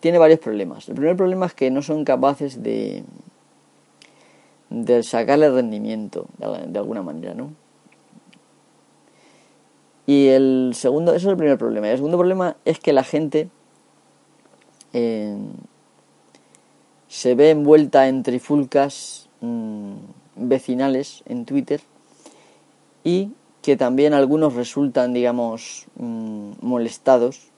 [0.00, 0.88] tiene varios problemas.
[0.88, 3.04] El primer problema es que no son capaces de
[4.70, 7.52] de sacarle rendimiento de alguna manera, ¿no?
[10.06, 11.86] Y el segundo, eso es el primer problema.
[11.86, 13.48] Y el segundo problema es que la gente
[14.92, 15.36] eh,
[17.08, 19.94] se ve envuelta en trifulcas mm,
[20.36, 21.80] vecinales en Twitter
[23.02, 23.30] y
[23.62, 27.48] que también algunos resultan, digamos, mm, molestados,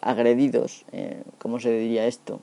[0.00, 2.40] agredidos, eh, ¿cómo se diría esto?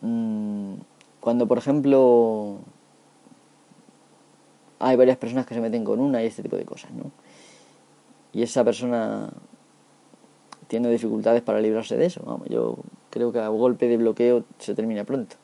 [0.00, 0.74] Mm,
[1.20, 2.58] cuando, por ejemplo,
[4.78, 7.10] hay varias personas que se meten con una y este tipo de cosas, ¿no?
[8.32, 9.30] Y esa persona
[10.68, 12.22] tiene dificultades para librarse de eso.
[12.24, 12.76] Vamos, yo
[13.10, 15.36] creo que a golpe de bloqueo se termina pronto.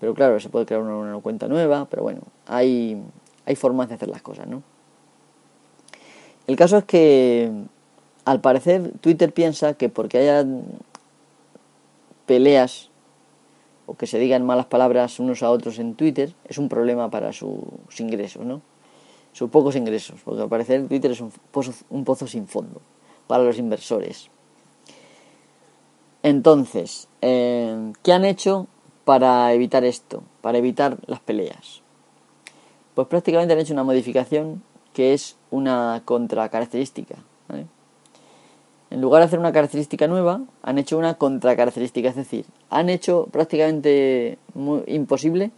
[0.00, 3.00] Pero claro, se puede crear una, cuenta nueva, pero bueno, hay,
[3.46, 4.62] hay formas de hacer las cosas, ¿no?
[6.46, 7.50] El caso es que,
[8.28, 10.46] al parecer, Twitter piensa que porque haya
[12.26, 12.90] peleas
[13.86, 17.32] o que se digan malas palabras unos a otros en Twitter es un problema para
[17.32, 17.56] sus
[17.98, 18.60] ingresos, ¿no?
[19.32, 22.82] Sus pocos ingresos, porque al parecer Twitter es un pozo, un pozo sin fondo
[23.26, 24.28] para los inversores.
[26.22, 28.66] Entonces, eh, ¿qué han hecho
[29.06, 31.80] para evitar esto, para evitar las peleas?
[32.94, 34.62] Pues prácticamente han hecho una modificación
[34.92, 37.16] que es una contracaracterística.
[37.48, 37.68] ¿vale?
[38.90, 43.28] En lugar de hacer una característica nueva, han hecho una contracaracterística, es decir, han hecho
[43.30, 44.38] prácticamente
[44.86, 45.50] imposible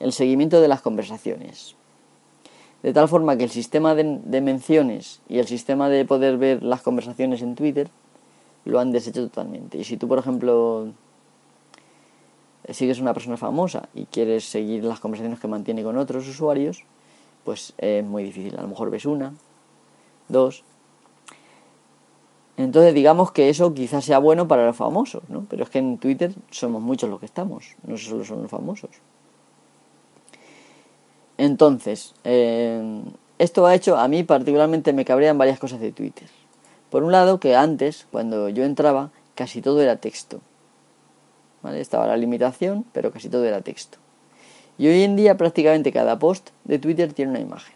[0.00, 1.76] el seguimiento de las conversaciones.
[2.82, 6.82] De tal forma que el sistema de, menciones y el sistema de poder ver las
[6.82, 7.90] conversaciones en Twitter
[8.64, 9.78] lo han deshecho totalmente.
[9.78, 10.88] Y si tú, por ejemplo,
[12.70, 16.84] sigues una persona famosa y quieres seguir las conversaciones que mantiene con otros usuarios,
[17.44, 18.56] pues es muy difícil.
[18.56, 19.34] A lo mejor ves una,
[20.28, 20.64] dos,
[22.56, 25.46] entonces digamos que eso quizás sea bueno para los famosos, ¿no?
[25.48, 28.90] Pero es que en Twitter somos muchos los que estamos, no solo son los famosos.
[31.38, 33.02] Entonces, eh,
[33.38, 36.28] esto ha hecho, a mí particularmente me cabrean varias cosas de Twitter.
[36.90, 40.40] Por un lado, que antes, cuando yo entraba, casi todo era texto.
[41.62, 41.80] ¿Vale?
[41.80, 43.98] Estaba la limitación, pero casi todo era texto.
[44.78, 47.75] Y hoy en día prácticamente cada post de Twitter tiene una imagen.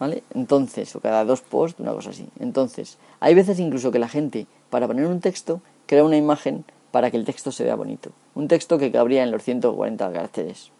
[0.00, 0.24] ¿Vale?
[0.34, 2.26] Entonces, o cada dos posts, una cosa así.
[2.40, 7.10] Entonces, hay veces incluso que la gente, para poner un texto, crea una imagen para
[7.10, 8.10] que el texto se vea bonito.
[8.34, 10.70] Un texto que cabría en los 140 caracteres.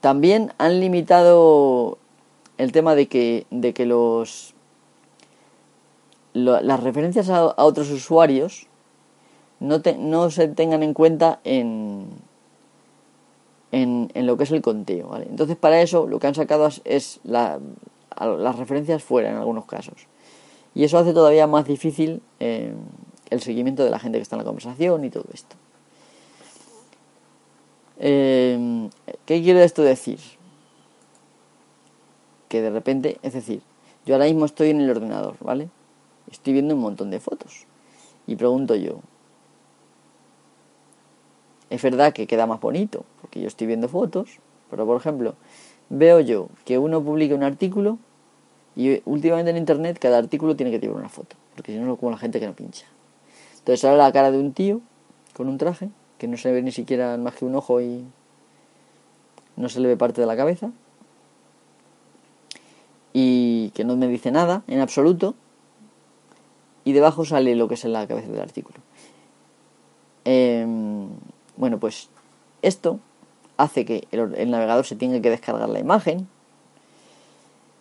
[0.00, 1.98] También han limitado
[2.56, 4.54] el tema de que, de que los
[6.32, 8.66] las referencias a, otros usuarios
[9.60, 12.08] no, no se tengan en cuenta en,
[13.74, 15.08] en, lo que es el conteo.
[15.08, 15.26] ¿vale?
[15.28, 17.58] Entonces, para eso lo que han sacado es, la,
[18.18, 20.06] las referencias fuera en algunos casos.
[20.74, 22.72] Y eso hace todavía más difícil eh,
[23.30, 25.56] el seguimiento de la gente que está en la conversación y todo esto.
[27.98, 28.88] Eh,
[29.24, 30.18] ¿Qué quiere esto decir?
[32.48, 33.62] Que de repente, es decir,
[34.06, 35.68] yo ahora mismo estoy en el ordenador, ¿vale?
[36.30, 37.66] Estoy viendo un montón de fotos.
[38.26, 39.00] Y pregunto yo,
[41.74, 44.38] es verdad que queda más bonito, porque yo estoy viendo fotos,
[44.70, 45.34] pero por ejemplo,
[45.90, 47.98] veo yo que uno publica un artículo
[48.76, 51.98] Y últimamente en internet cada artículo tiene que llevar una foto, porque si no es
[51.98, 52.86] como la gente que no pincha.
[53.58, 54.80] Entonces sale la cara de un tío
[55.32, 58.04] con un traje, que no se ve ni siquiera más que un ojo y
[59.56, 60.72] no se le ve parte de la cabeza.
[63.12, 65.34] Y que no me dice nada en absoluto.
[66.84, 68.78] Y debajo sale lo que es en la cabeza del artículo.
[70.24, 71.08] Em,
[71.56, 72.08] bueno, pues
[72.62, 73.00] esto
[73.56, 76.28] hace que el, navegador se tenga que descargar la imagen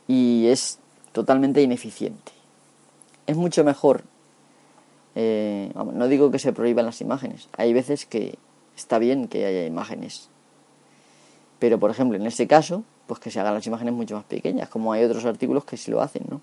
[0.08, 0.80] y es
[1.12, 2.32] totalmente ineficiente.
[3.26, 4.04] Es mucho mejor,
[5.16, 8.38] eh, no digo que se prohíban las imágenes, hay veces que
[8.76, 10.30] está bien que haya imágenes,
[11.60, 14.70] pero por ejemplo en este caso, pues que se hagan las imágenes mucho más pequeñas,
[14.70, 16.42] como hay otros artículos que sí lo hacen, ¿no?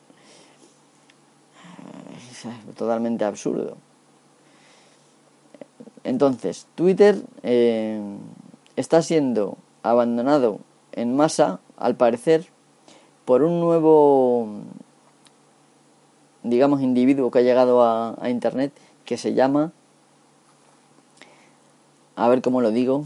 [2.33, 3.77] Es totalmente absurdo.
[6.11, 8.03] Entonces, Twitter eh,
[8.75, 10.59] está siendo abandonado
[10.91, 12.49] en masa, al parecer,
[13.25, 14.49] por un nuevo,
[16.43, 18.73] digamos, individuo que ha llegado a, Internet
[19.05, 19.71] que se llama,
[22.17, 23.05] a ver cómo lo digo,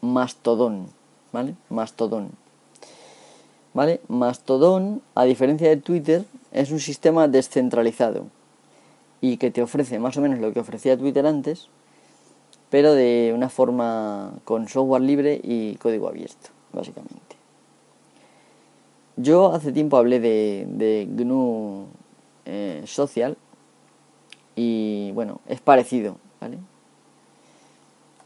[0.00, 0.86] Mastodon,
[1.32, 1.54] ¿vale?
[1.68, 2.30] Mastodon.
[3.74, 4.00] ¿Vale?
[4.08, 8.24] Mastodon, a diferencia de Twitter, es un sistema descentralizado
[9.22, 11.68] y que te ofrece más o menos lo que ofrecía Twitter antes,
[12.70, 17.36] pero de una forma con software libre y código abierto, básicamente.
[19.16, 21.86] Yo hace tiempo hablé de, GNU
[22.46, 23.36] eh, Social
[24.56, 26.58] y bueno, es parecido, ¿vale?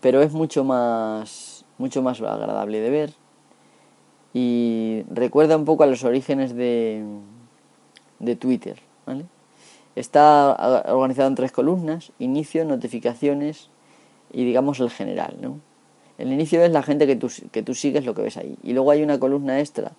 [0.01, 3.15] Pero es mucho más, mucho más agradable de ver
[4.33, 7.05] y recuerda un poco a los orígenes de,
[8.19, 9.27] de Twitter, ¿vale?
[9.97, 13.71] Está organizado en tres columnas, inicio, notificaciones
[14.33, 15.61] y digamos el general, ¿no?
[16.19, 18.57] El inicio es la gente que tú, que tú sigues lo que ves ahí.
[18.63, 19.93] Y luego hay una columna extra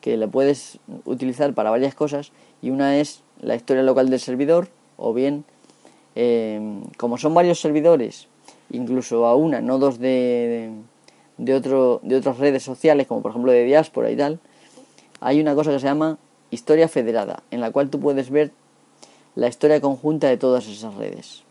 [0.00, 2.30] que la puedes utilizar para varias cosas
[2.60, 5.44] y una es la historia local del servidor o bien
[6.14, 8.28] em, como son varios servidores,
[8.70, 10.72] incluso a una, no dos de,
[11.38, 14.40] de, otro, de otras redes sociales como por ejemplo de diáspora y tal,
[15.20, 16.18] hay una cosa que se llama
[16.50, 18.52] historia federada en la cual tú puedes ver
[19.36, 21.42] la historia conjunta de todas esas redes.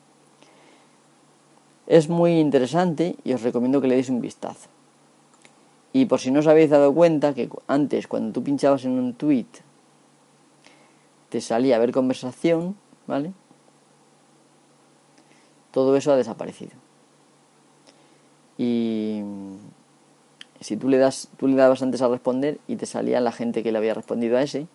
[1.88, 4.70] Es muy interesante y os recomiendo que le deis un vistazo.
[5.92, 9.14] Y por si no os habéis dado cuenta que antes cuando tú pinchabas en un
[9.14, 9.46] tweet
[11.30, 12.76] te salía a ver conversación,
[13.06, 13.34] ¿vale?
[15.72, 16.72] Todo eso ha desaparecido.
[18.58, 19.22] Y
[20.62, 23.62] si tú le das tú le dabas antes a responder y te salía la gente
[23.62, 24.68] que le había respondido a ese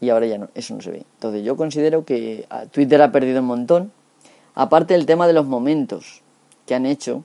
[0.00, 1.06] y ahora ya no, eso no se ve.
[1.14, 3.92] Entonces yo considero que ah, Twitter ha perdido un montón
[4.56, 6.22] Aparte del tema de los momentos
[6.64, 7.24] que han hecho,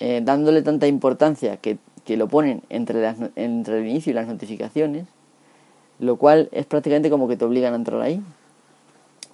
[0.00, 1.78] eh, dándole tanta importancia que,
[2.08, 5.06] lo ponen entre, entre el inicio y las notificaciones,
[6.00, 8.20] lo cual es prácticamente como que te obligan a entrar ahí.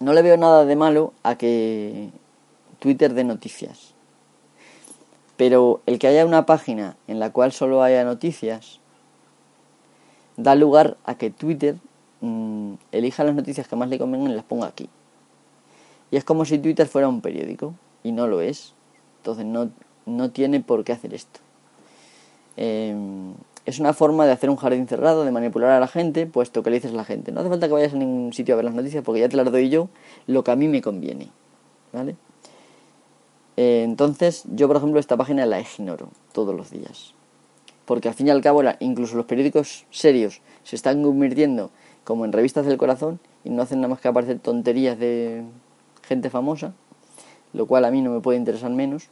[0.01, 2.11] No le veo nada de malo a que
[2.79, 3.95] Twitter dé noticias.
[5.39, 8.81] Pero el que haya una página en la cual solo haya noticias
[10.37, 11.77] da lugar a que Twitter
[12.21, 14.89] mm, elija las noticias que más le convengan y las ponga aquí.
[16.11, 18.75] Y es como si Twitter fuera un periódico, y no lo es.
[19.19, 19.71] Entonces no,
[20.07, 21.41] no tiene por qué hacer esto.
[22.57, 23.35] Em,
[23.67, 26.71] es una forma de hacer un jardín cerrado, de manipular a la gente, puesto que
[26.71, 28.65] le dices a la gente, no hace falta que vayas a ningún sitio a ver
[28.65, 29.89] las noticias porque ya te las doy yo,
[30.27, 31.29] lo que a mí me conviene.
[31.93, 32.17] ¿Vale?
[33.57, 37.15] Eh, entonces, yo por ejemplo esta página la ignoro todos los días.
[37.85, 41.71] Porque al fin y al cabo, incluso los periódicos serios se están convirtiendo
[42.09, 45.45] como en revistas del corazón y no hacen nada más que aparecer tonterías de
[46.01, 46.73] gente famosa,
[47.53, 49.11] lo cual a mí no me puede interesar menos.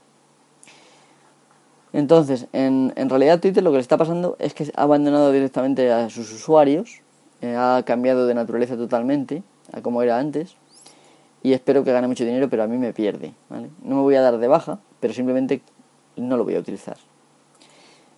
[1.92, 6.08] Entonces, en, realidad Twitter lo que le está pasando es que ha abandonado directamente a
[6.08, 7.02] sus usuarios,
[7.42, 9.42] eh, ha cambiado de naturaleza totalmente
[9.74, 10.56] a como era antes,
[11.42, 13.34] y espero que gane mucho dinero, pero a mí me pierde.
[13.50, 15.60] No me voy a dar de baja, pero simplemente
[16.16, 16.96] no lo voy a utilizar.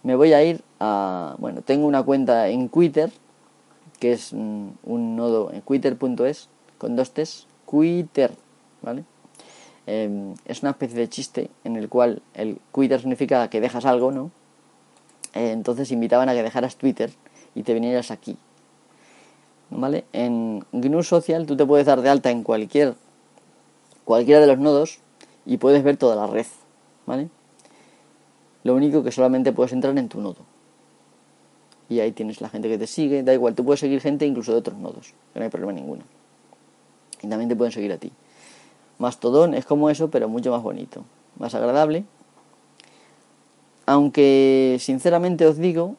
[0.05, 1.35] Me voy a ir a...
[1.39, 3.11] Bueno, tengo una cuenta en Twitter,
[3.99, 8.33] que es un, nodo en twitter.es, con dos T's, Twitter
[8.83, 9.05] ¿vale?
[9.87, 14.13] Em, es una especie de chiste en el cual el Twitter significa que dejas algo,
[14.13, 14.31] ¿no?
[15.35, 17.11] Eh, entonces invitaban a que dejaras Twitter
[17.55, 18.37] y te vinieras aquí.
[19.71, 20.05] ¿Vale?
[20.13, 22.95] En GNU Social tú te puedes dar de alta en cualquier
[24.05, 25.01] cualquiera de los nodos
[25.45, 26.47] y puedes ver toda la red,
[27.05, 27.29] ¿vale?
[28.65, 30.47] Lo único que solamente puedes entrar en tu nodo.
[31.89, 34.53] Y ahí tienes la gente que te sigue, da igual, tú puedes seguir gente incluso
[34.53, 36.03] de otros nodos, que no hay problema ninguno.
[37.23, 38.13] Y también te pueden seguir a ti.
[38.99, 41.05] Mastodon es como eso, pero mucho más bonito,
[41.39, 42.05] más agradable.
[43.87, 45.97] Aunque sinceramente os digo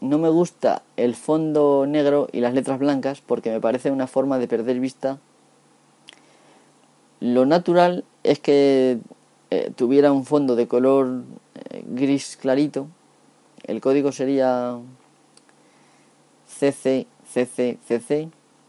[0.00, 4.38] no me gusta el fondo negro y las letras blancas porque me parece una forma
[4.38, 5.18] de perder vista.
[7.20, 8.98] Lo natural es que
[9.50, 11.22] eh, tuviera un fondo de color
[11.70, 12.86] eh, gris clarito.
[13.64, 14.78] El código sería
[16.60, 18.28] CC, CC, CC.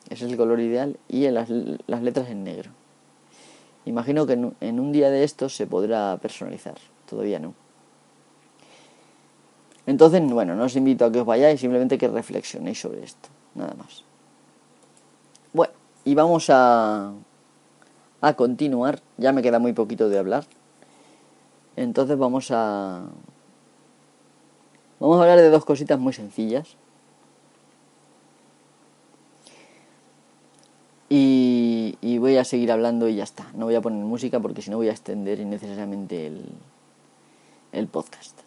[0.09, 0.97] Ese es el color ideal.
[1.09, 2.71] Y las, las letras en negro.
[3.85, 6.75] Imagino que en un día de estos se podrá personalizar.
[7.09, 7.53] Todavía no.
[9.85, 13.73] Entonces, bueno, no os invito a que os vayáis, simplemente que reflexionéis sobre esto, nada
[13.73, 14.03] más.
[15.53, 15.73] Bueno,
[16.05, 17.11] y vamos a,
[18.21, 20.45] a continuar, ya me queda muy poquito de hablar.
[21.75, 23.03] Entonces vamos a...
[24.99, 26.77] Vamos a hablar de dos cositas muy sencillas.
[31.09, 33.47] Y, y, voy a seguir hablando y ya está.
[33.53, 36.45] No voy a poner música porque si no voy a extender innecesariamente el,
[37.73, 38.39] el podcast.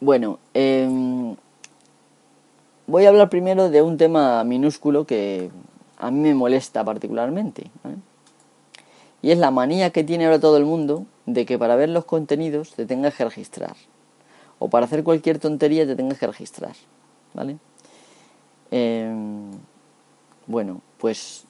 [0.00, 1.34] Bueno, em,
[2.86, 5.50] voy a hablar primero de un tema minúsculo que
[5.96, 7.70] a mí me molesta particularmente.
[9.20, 12.04] Y es la manía que tiene ahora todo el mundo de que para ver los
[12.04, 13.74] contenidos te tengas que registrar.
[14.60, 16.76] O para hacer cualquier tontería te tengas que registrar.
[17.34, 17.58] ¿Vale?
[18.70, 19.50] Em,
[20.46, 21.44] bueno, pues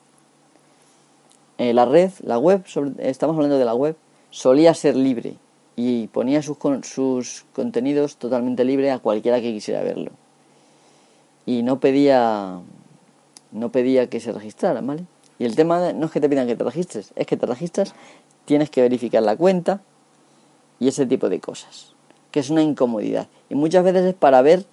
[1.59, 2.65] eh, la red, la web,
[2.99, 3.97] estamos hablando de la web,
[4.31, 5.35] solía ser libre
[5.77, 10.13] y ponía sus, sus contenidos totalmente libre a cualquiera que quisiera verlo.
[11.47, 12.61] Y no pedía,
[13.53, 15.05] no pedía que se registrara, ¿vale?
[15.39, 17.95] Y el tema no es que te pidan que te registres, es que te registras,
[18.45, 19.81] tienes que verificar la cuenta
[20.81, 21.95] y ese tipo de cosas,
[22.31, 23.29] que es una incomodidad.
[23.49, 24.65] Y muchas veces es para ver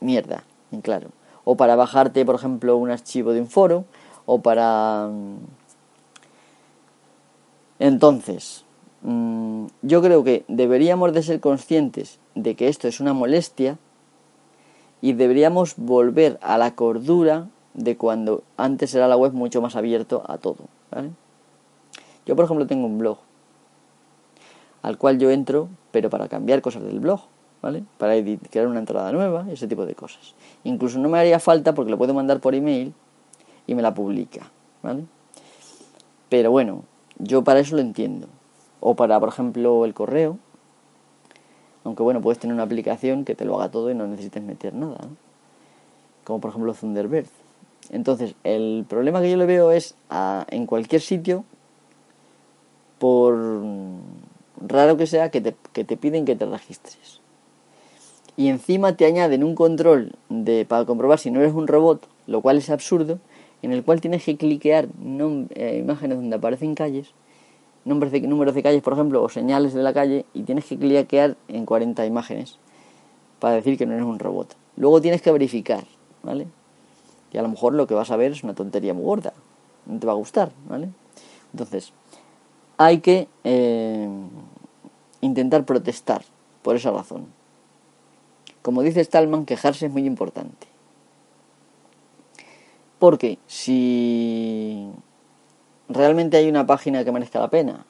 [0.00, 1.08] mierda, en claro.
[1.44, 3.84] O para bajarte, por ejemplo, un archivo de un foro,
[4.26, 5.10] o para...
[7.78, 8.64] Entonces,
[9.04, 13.76] Mm, yo creo que deberíamos de ser conscientes de que esto es una molestia
[15.02, 20.22] y deberíamos volver a la cordura de cuando antes era la web mucho más abierto
[20.26, 20.64] a todo.
[22.24, 23.18] Yo, por ejemplo, tengo un blog
[24.80, 27.20] al cual yo entro, pero para cambiar cosas del blog,
[27.60, 27.84] ¿vale?
[27.98, 28.14] Para
[28.50, 30.34] crear una entrada nueva, ese tipo de cosas.
[30.62, 32.94] Incluso no me haría falta porque lo puedo mandar por email
[33.66, 34.50] y me la publica,
[34.82, 35.04] ¿vale?
[36.30, 36.84] Pero bueno,
[37.18, 38.28] yo para eso lo entiendo
[38.80, 40.38] o para, por ejemplo, el correo.
[41.84, 44.74] Aunque bueno, puedes tener una aplicación que te lo haga todo y no necesites meter
[44.74, 44.98] nada.
[46.24, 47.26] Como por ejemplo Thunderbird.
[47.90, 49.94] Entonces, el problema que yo le veo es
[50.48, 51.44] en cualquier sitio,
[52.98, 53.38] por
[54.60, 57.20] raro que sea, que te, que te piden que te registres.
[58.36, 62.40] Y encima te añaden un control de, para comprobar si no eres un robot, lo
[62.40, 63.18] cual es absurdo,
[63.64, 67.14] en el cual tienes que cliquear eh, imágenes donde aparecen calles
[67.84, 70.78] nombres de, números de calles, por ejemplo, o señales de la calle, y tienes que
[70.78, 72.58] cliquear en 40 imágenes
[73.38, 74.56] para decir que no eres un robot.
[74.76, 75.84] Luego tienes que verificar,
[76.22, 76.46] ¿vale?
[77.32, 79.32] Y a lo mejor lo que vas a ver es una tontería muy gorda,
[79.86, 80.88] no te va a gustar, ¿vale?
[81.52, 81.92] Entonces,
[82.78, 84.08] hay que eh,
[85.20, 86.24] intentar protestar
[86.62, 87.26] por esa razón.
[88.62, 90.66] Como dice Stallman, quejarse es muy importante.
[93.04, 94.88] Porque si
[95.90, 97.84] realmente hay una página que merezca la pena,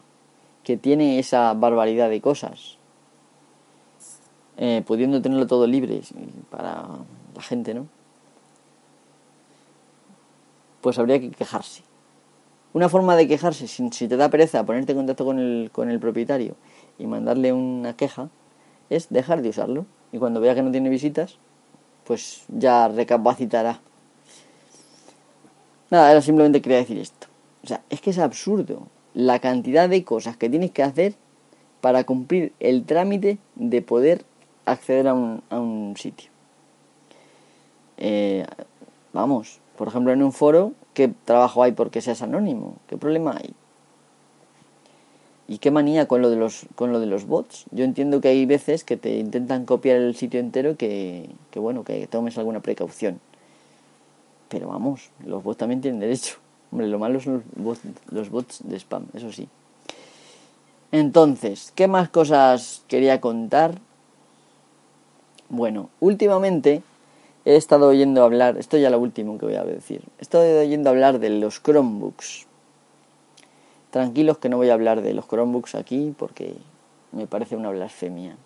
[0.65, 2.79] que tiene esa barbaridad de cosas,
[4.57, 6.01] eh, pudiendo tenerlo todo libre
[6.51, 6.89] para
[7.33, 7.87] la gente, ¿no?
[10.81, 11.85] Pues habría que quejarse.
[12.73, 15.91] Una forma de quejarse, si, si te da pereza ponerte en contacto con el, con
[15.91, 16.57] el propietario
[16.99, 18.31] y mandarle una queja,
[18.91, 19.87] es dejar de usarlo.
[20.11, 21.39] Y cuando vea que no tiene visitas,
[22.03, 23.81] pues ya recapacitará.
[25.95, 27.29] Nada, era simplemente quería decir esto.
[27.63, 31.15] O sea, es que es absurdo la cantidad de cosas que tienes que hacer
[31.81, 34.25] para cumplir el trámite de poder
[34.65, 36.31] acceder a un, a un sitio.
[37.99, 38.45] Eh,
[39.13, 42.75] vamos, por ejemplo, en un foro, ¿qué trabajo hay porque seas anónimo?
[42.89, 43.55] ¿Qué problema hay?
[45.47, 47.67] ¿Y qué manía con lo de los, con lo de los bots?
[47.71, 51.85] Yo entiendo que hay veces que te intentan copiar el sitio entero que, que bueno,
[51.85, 53.21] que tomes alguna precaución.
[54.49, 56.37] Pero vamos, los bots también tienen derecho.
[56.71, 57.45] Hombre, lo malo son
[58.11, 59.49] los bots, de spam, eso sí.
[60.91, 63.79] Entonces, ¿qué más cosas quería contar?
[65.49, 66.83] Bueno, últimamente
[67.45, 70.91] he estado oyendo hablar, esto ya lo último que voy a decir, he estado oyendo
[70.91, 72.47] hablar de los Chromebooks.
[73.91, 76.55] Tranquilos que no voy a hablar de los Chromebooks aquí porque
[77.13, 78.37] me parece una blasfemia.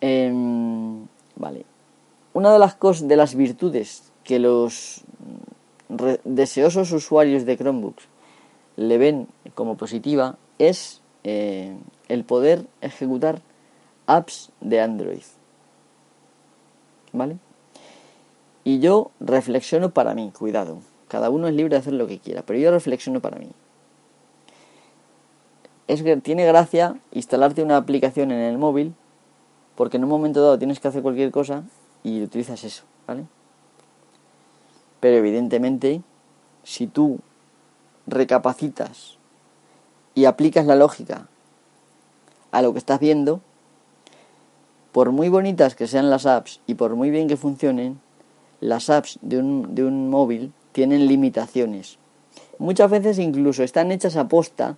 [0.00, 1.64] Em, vale.
[2.32, 5.02] Una de las cosas, de las virtudes que los
[6.24, 8.04] deseosos usuarios de Chromebooks
[8.76, 11.76] le ven como positiva es eh,
[12.08, 13.42] el poder ejecutar
[14.06, 15.22] apps de Android.
[17.12, 17.38] ¿vale?
[18.64, 20.78] Y yo reflexiono para mí, cuidado.
[21.08, 23.48] Cada uno es libre de hacer lo que quiera, pero yo reflexiono para mí.
[25.88, 28.94] Es que tiene gracia instalarte una aplicación en el móvil,
[29.74, 31.64] porque en un momento dado tienes que hacer cualquier cosa
[32.02, 33.24] y utilizas eso, ¿vale?
[35.00, 36.02] Pero evidentemente,
[36.62, 37.20] si tú
[38.06, 39.16] recapacitas
[40.14, 41.28] y aplicas la lógica
[42.50, 43.40] a lo que estás viendo,
[44.92, 48.00] por muy bonitas que sean las apps y por muy bien que funcionen,
[48.60, 51.98] las apps de un, de un móvil tienen limitaciones.
[52.58, 54.76] Muchas veces incluso están hechas a posta,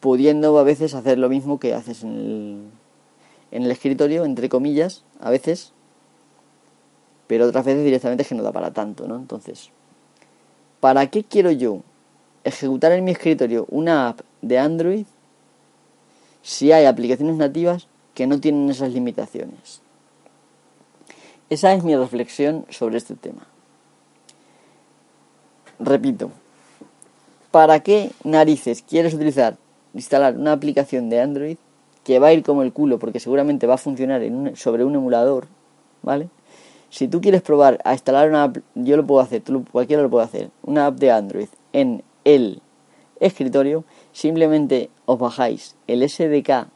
[0.00, 2.70] pudiendo a veces hacer lo mismo que haces en el,
[3.50, 5.72] en el escritorio, entre comillas, a veces,
[7.26, 9.16] pero otras veces directamente es que no da para tanto, ¿no?
[9.16, 9.70] Entonces,
[10.80, 11.82] ¿para qué quiero yo
[12.44, 15.06] ejecutar en mi escritorio una app de Android
[16.42, 19.82] si hay aplicaciones nativas que no tienen esas limitaciones?
[21.48, 23.46] Esa es mi reflexión sobre este tema.
[25.78, 26.30] Repito,
[27.50, 29.56] ¿para qué narices quieres utilizar,
[29.94, 31.56] instalar una aplicación de Android
[32.06, 34.22] que va a ir como el culo porque seguramente va a funcionar
[34.54, 35.48] sobre un emulador,
[36.02, 36.28] ¿vale?
[36.88, 40.08] Si tú quieres probar a instalar una app, yo lo puedo hacer, tú, cualquiera lo
[40.08, 42.62] puede hacer, una app de Android en el
[43.18, 43.82] escritorio,
[44.12, 46.68] simplemente os bajáis el SDK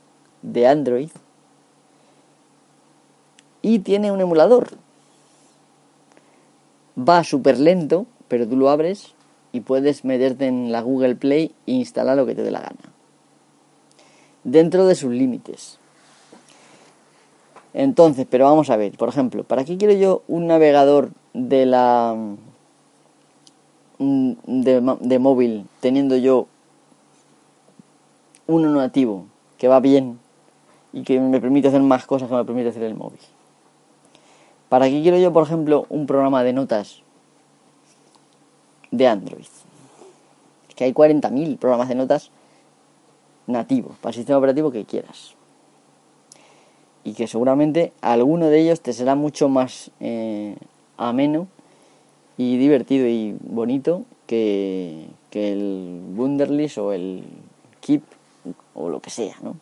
[0.42, 1.10] de Android
[3.62, 4.70] y tiene un emulador.
[6.98, 9.14] Va súper lento, pero tú lo abres
[9.52, 12.89] y puedes meterte en la Google Play e instalar lo que te dé la gana.
[14.44, 15.78] Dentro de sus límites.
[17.72, 22.16] Entonces, pero vamos a ver, por ejemplo, ¿para qué quiero yo un navegador de la
[23.98, 26.48] mm, de, de móvil teniendo yo
[28.48, 29.26] uno nativo
[29.58, 30.18] que va bien
[30.92, 33.20] y que me permite hacer más cosas que me permite hacer el móvil?
[34.68, 37.02] ¿Para qué quiero yo, por ejemplo, un programa de notas
[38.90, 39.46] de Android?
[40.68, 42.30] Es que hay 40.000 programas de notas
[43.50, 45.34] nativos para el sistema operativo que quieras
[47.04, 50.56] y que seguramente alguno de ellos te será mucho más eh,
[50.96, 51.48] ameno
[52.36, 57.24] y divertido y bonito que, que el Wunderlist o el
[57.80, 58.02] Keep
[58.74, 59.56] o lo que sea, ¿no?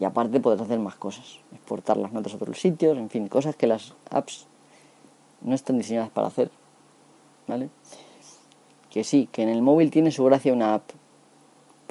[0.00, 3.54] Y aparte podrás hacer más cosas, exportar las notas a otros sitios, en fin, cosas
[3.54, 4.46] que las apps
[5.42, 6.50] no están diseñadas para hacer,
[7.46, 7.68] ¿vale?
[8.90, 10.90] Que sí, que en el móvil tiene su gracia una app,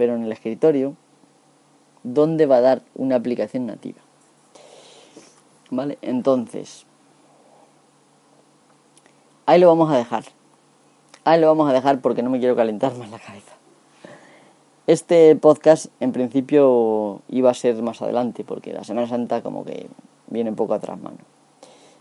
[0.01, 0.95] pero en el escritorio
[2.01, 3.99] dónde va a dar una aplicación nativa.
[5.69, 5.99] ¿Vale?
[6.01, 6.87] Entonces,
[9.45, 10.23] ahí lo vamos a dejar.
[11.23, 13.53] Ahí lo vamos a dejar porque no me quiero calentar más la cabeza.
[14.87, 19.85] Este podcast en principio iba a ser más adelante porque la Semana Santa como que
[20.31, 21.19] viene poco atrás mano.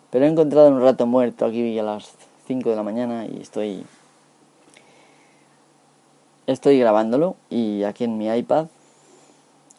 [0.08, 2.14] Pero he encontrado un rato muerto aquí a las
[2.46, 3.84] 5 de la mañana y estoy
[6.46, 8.66] estoy grabándolo y aquí en mi iPad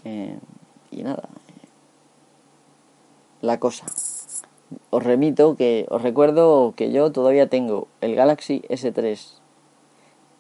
[0.03, 0.39] eh,
[0.91, 1.29] y nada,
[3.41, 3.85] la cosa.
[4.89, 9.19] Os remito que, os recuerdo que yo todavía tengo el Galaxy S3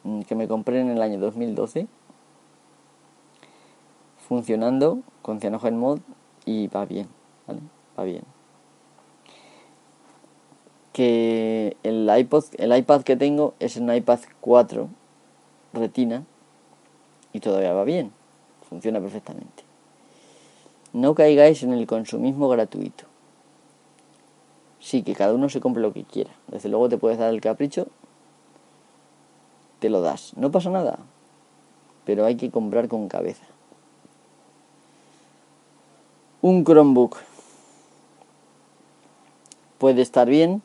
[0.03, 1.87] mm, que me compré en el año 2012
[4.27, 5.39] funcionando con
[5.77, 5.99] Mod
[6.45, 7.07] y va bien,
[7.45, 7.59] ¿vale?
[7.99, 8.23] Va bien.
[10.93, 14.87] Que el iPod, el iPad que tengo es un iPad 4
[15.73, 16.25] Retina
[17.33, 18.11] y todavía va bien
[18.71, 19.65] funciona perfectamente.
[20.93, 23.03] No caigáis en el consumismo gratuito.
[24.79, 26.31] Sí, que cada uno se compre lo que quiera.
[26.47, 27.87] Desde luego te puedes dar el capricho,
[29.79, 30.31] te lo das.
[30.37, 30.99] No pasa nada,
[32.05, 33.43] pero hay que comprar con cabeza.
[36.41, 37.17] Un Chromebook
[39.79, 40.63] puede estar bien,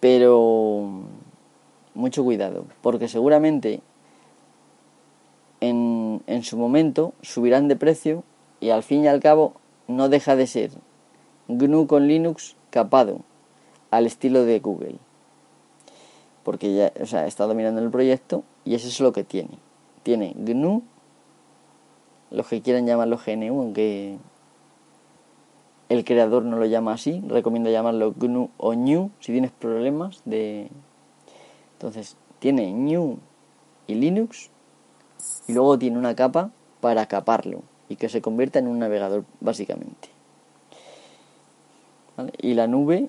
[0.00, 1.01] pero
[1.94, 3.80] mucho cuidado, porque seguramente
[5.60, 8.24] en, en su momento subirán de precio
[8.60, 9.54] y al fin y al cabo
[9.88, 10.70] no deja de ser
[11.48, 13.20] GNU con Linux capado
[13.90, 14.96] al estilo de Google.
[16.42, 19.58] Porque ya, o sea, está dominando el proyecto y eso es lo que tiene.
[20.02, 20.82] Tiene GNU,
[22.30, 24.18] los que quieran llamarlo GNU, aunque
[25.88, 30.68] el creador no lo llama así, recomiendo llamarlo GNU o New si tienes problemas de...
[31.82, 33.18] Entonces, tiene New
[33.88, 34.50] y Linux
[35.48, 40.10] y luego tiene una capa para caparlo y que se convierta en un navegador básicamente.
[42.38, 43.08] Y la nube,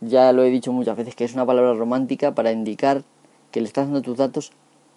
[0.00, 3.04] ya lo he dicho muchas veces, que es una palabra romántica para indicar
[3.52, 4.50] que le estás dando tus datos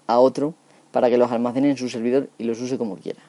[0.07, 0.55] a otro
[0.91, 3.21] para que los almacene en su servidor y los use como quiera.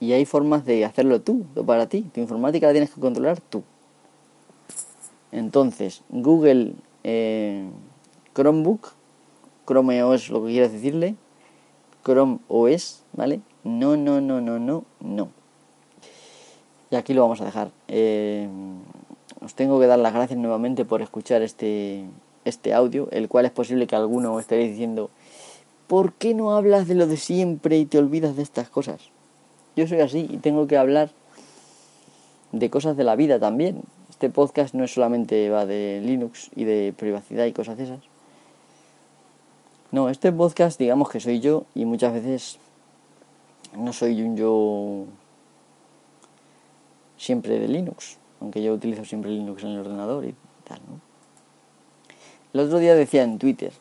[0.00, 2.06] Y hay formas de hacerlo tú, para ti.
[2.14, 3.64] Tu informática la tienes que controlar tú.
[5.32, 6.74] Entonces, Google
[7.04, 7.64] eh,
[8.34, 8.92] Chromebook,
[9.66, 11.16] Chrome OS, lo que quieras decirle,
[12.04, 13.40] Chrome OS, ¿vale?
[13.64, 15.28] No, no, no, no, no, no.
[16.90, 17.70] Y aquí lo vamos a dejar.
[17.88, 18.48] Eh,
[19.42, 22.04] os tengo que dar las gracias nuevamente por escuchar este,
[22.44, 25.10] este audio, el cual es posible que alguno estaréis diciendo,
[25.86, 29.10] ¿por qué no hablas de lo de siempre y te olvidas de estas cosas?
[29.74, 31.10] Yo soy así y tengo que hablar
[32.52, 33.82] de cosas de la vida también.
[34.22, 37.98] Este podcast no es solamente va de Linux y de privacidad y cosas esas.
[39.90, 42.60] No, este podcast digamos que soy yo y muchas veces
[43.76, 45.06] no soy un yo
[47.16, 51.00] siempre de Linux, aunque yo utilizo siempre Linux en el ordenador y tal, ¿no?
[52.54, 53.72] El otro día decía en Twitter,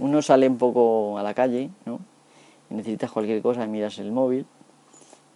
[0.00, 2.00] uno sale un poco a la calle, ¿no?
[2.68, 4.44] Y necesitas cualquier cosa y miras el móvil,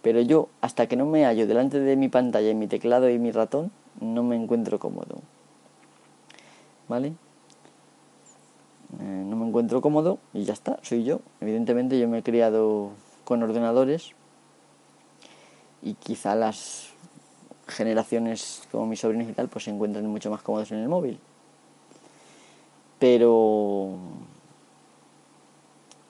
[0.01, 3.17] pero yo hasta que no me hallo delante de mi pantalla y mi teclado y
[3.17, 5.21] mi ratón, no me encuentro cómodo.
[6.87, 7.13] ¿Vale?
[8.99, 11.21] Eh, no me encuentro cómodo y ya está, soy yo.
[11.41, 12.91] Evidentemente yo me he criado
[13.23, 14.11] con ordenadores
[15.81, 16.89] y quizá las
[17.67, 21.19] generaciones como mis sobrinos y tal pues se encuentran mucho más cómodos en el móvil.
[22.99, 23.97] Pero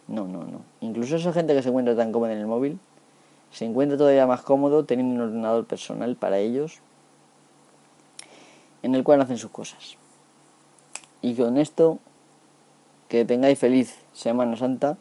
[0.08, 0.62] no, no, no.
[0.82, 2.80] Incluso esa gente que se encuentra tan cómoda en el móvil
[3.52, 6.82] se encuentra todavía más cómodo teniendo un ordenador personal para ellos
[8.84, 9.98] en el cual hacen sus cosas.
[11.22, 12.00] Y con esto,
[13.08, 14.98] que tengáis feliz Semana Santa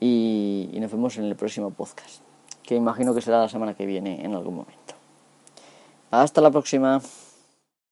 [0.00, 2.22] y, y nos vemos en el próximo podcast,
[2.62, 4.94] que imagino que será la semana que viene en algún momento.
[6.10, 7.00] Hasta la próxima.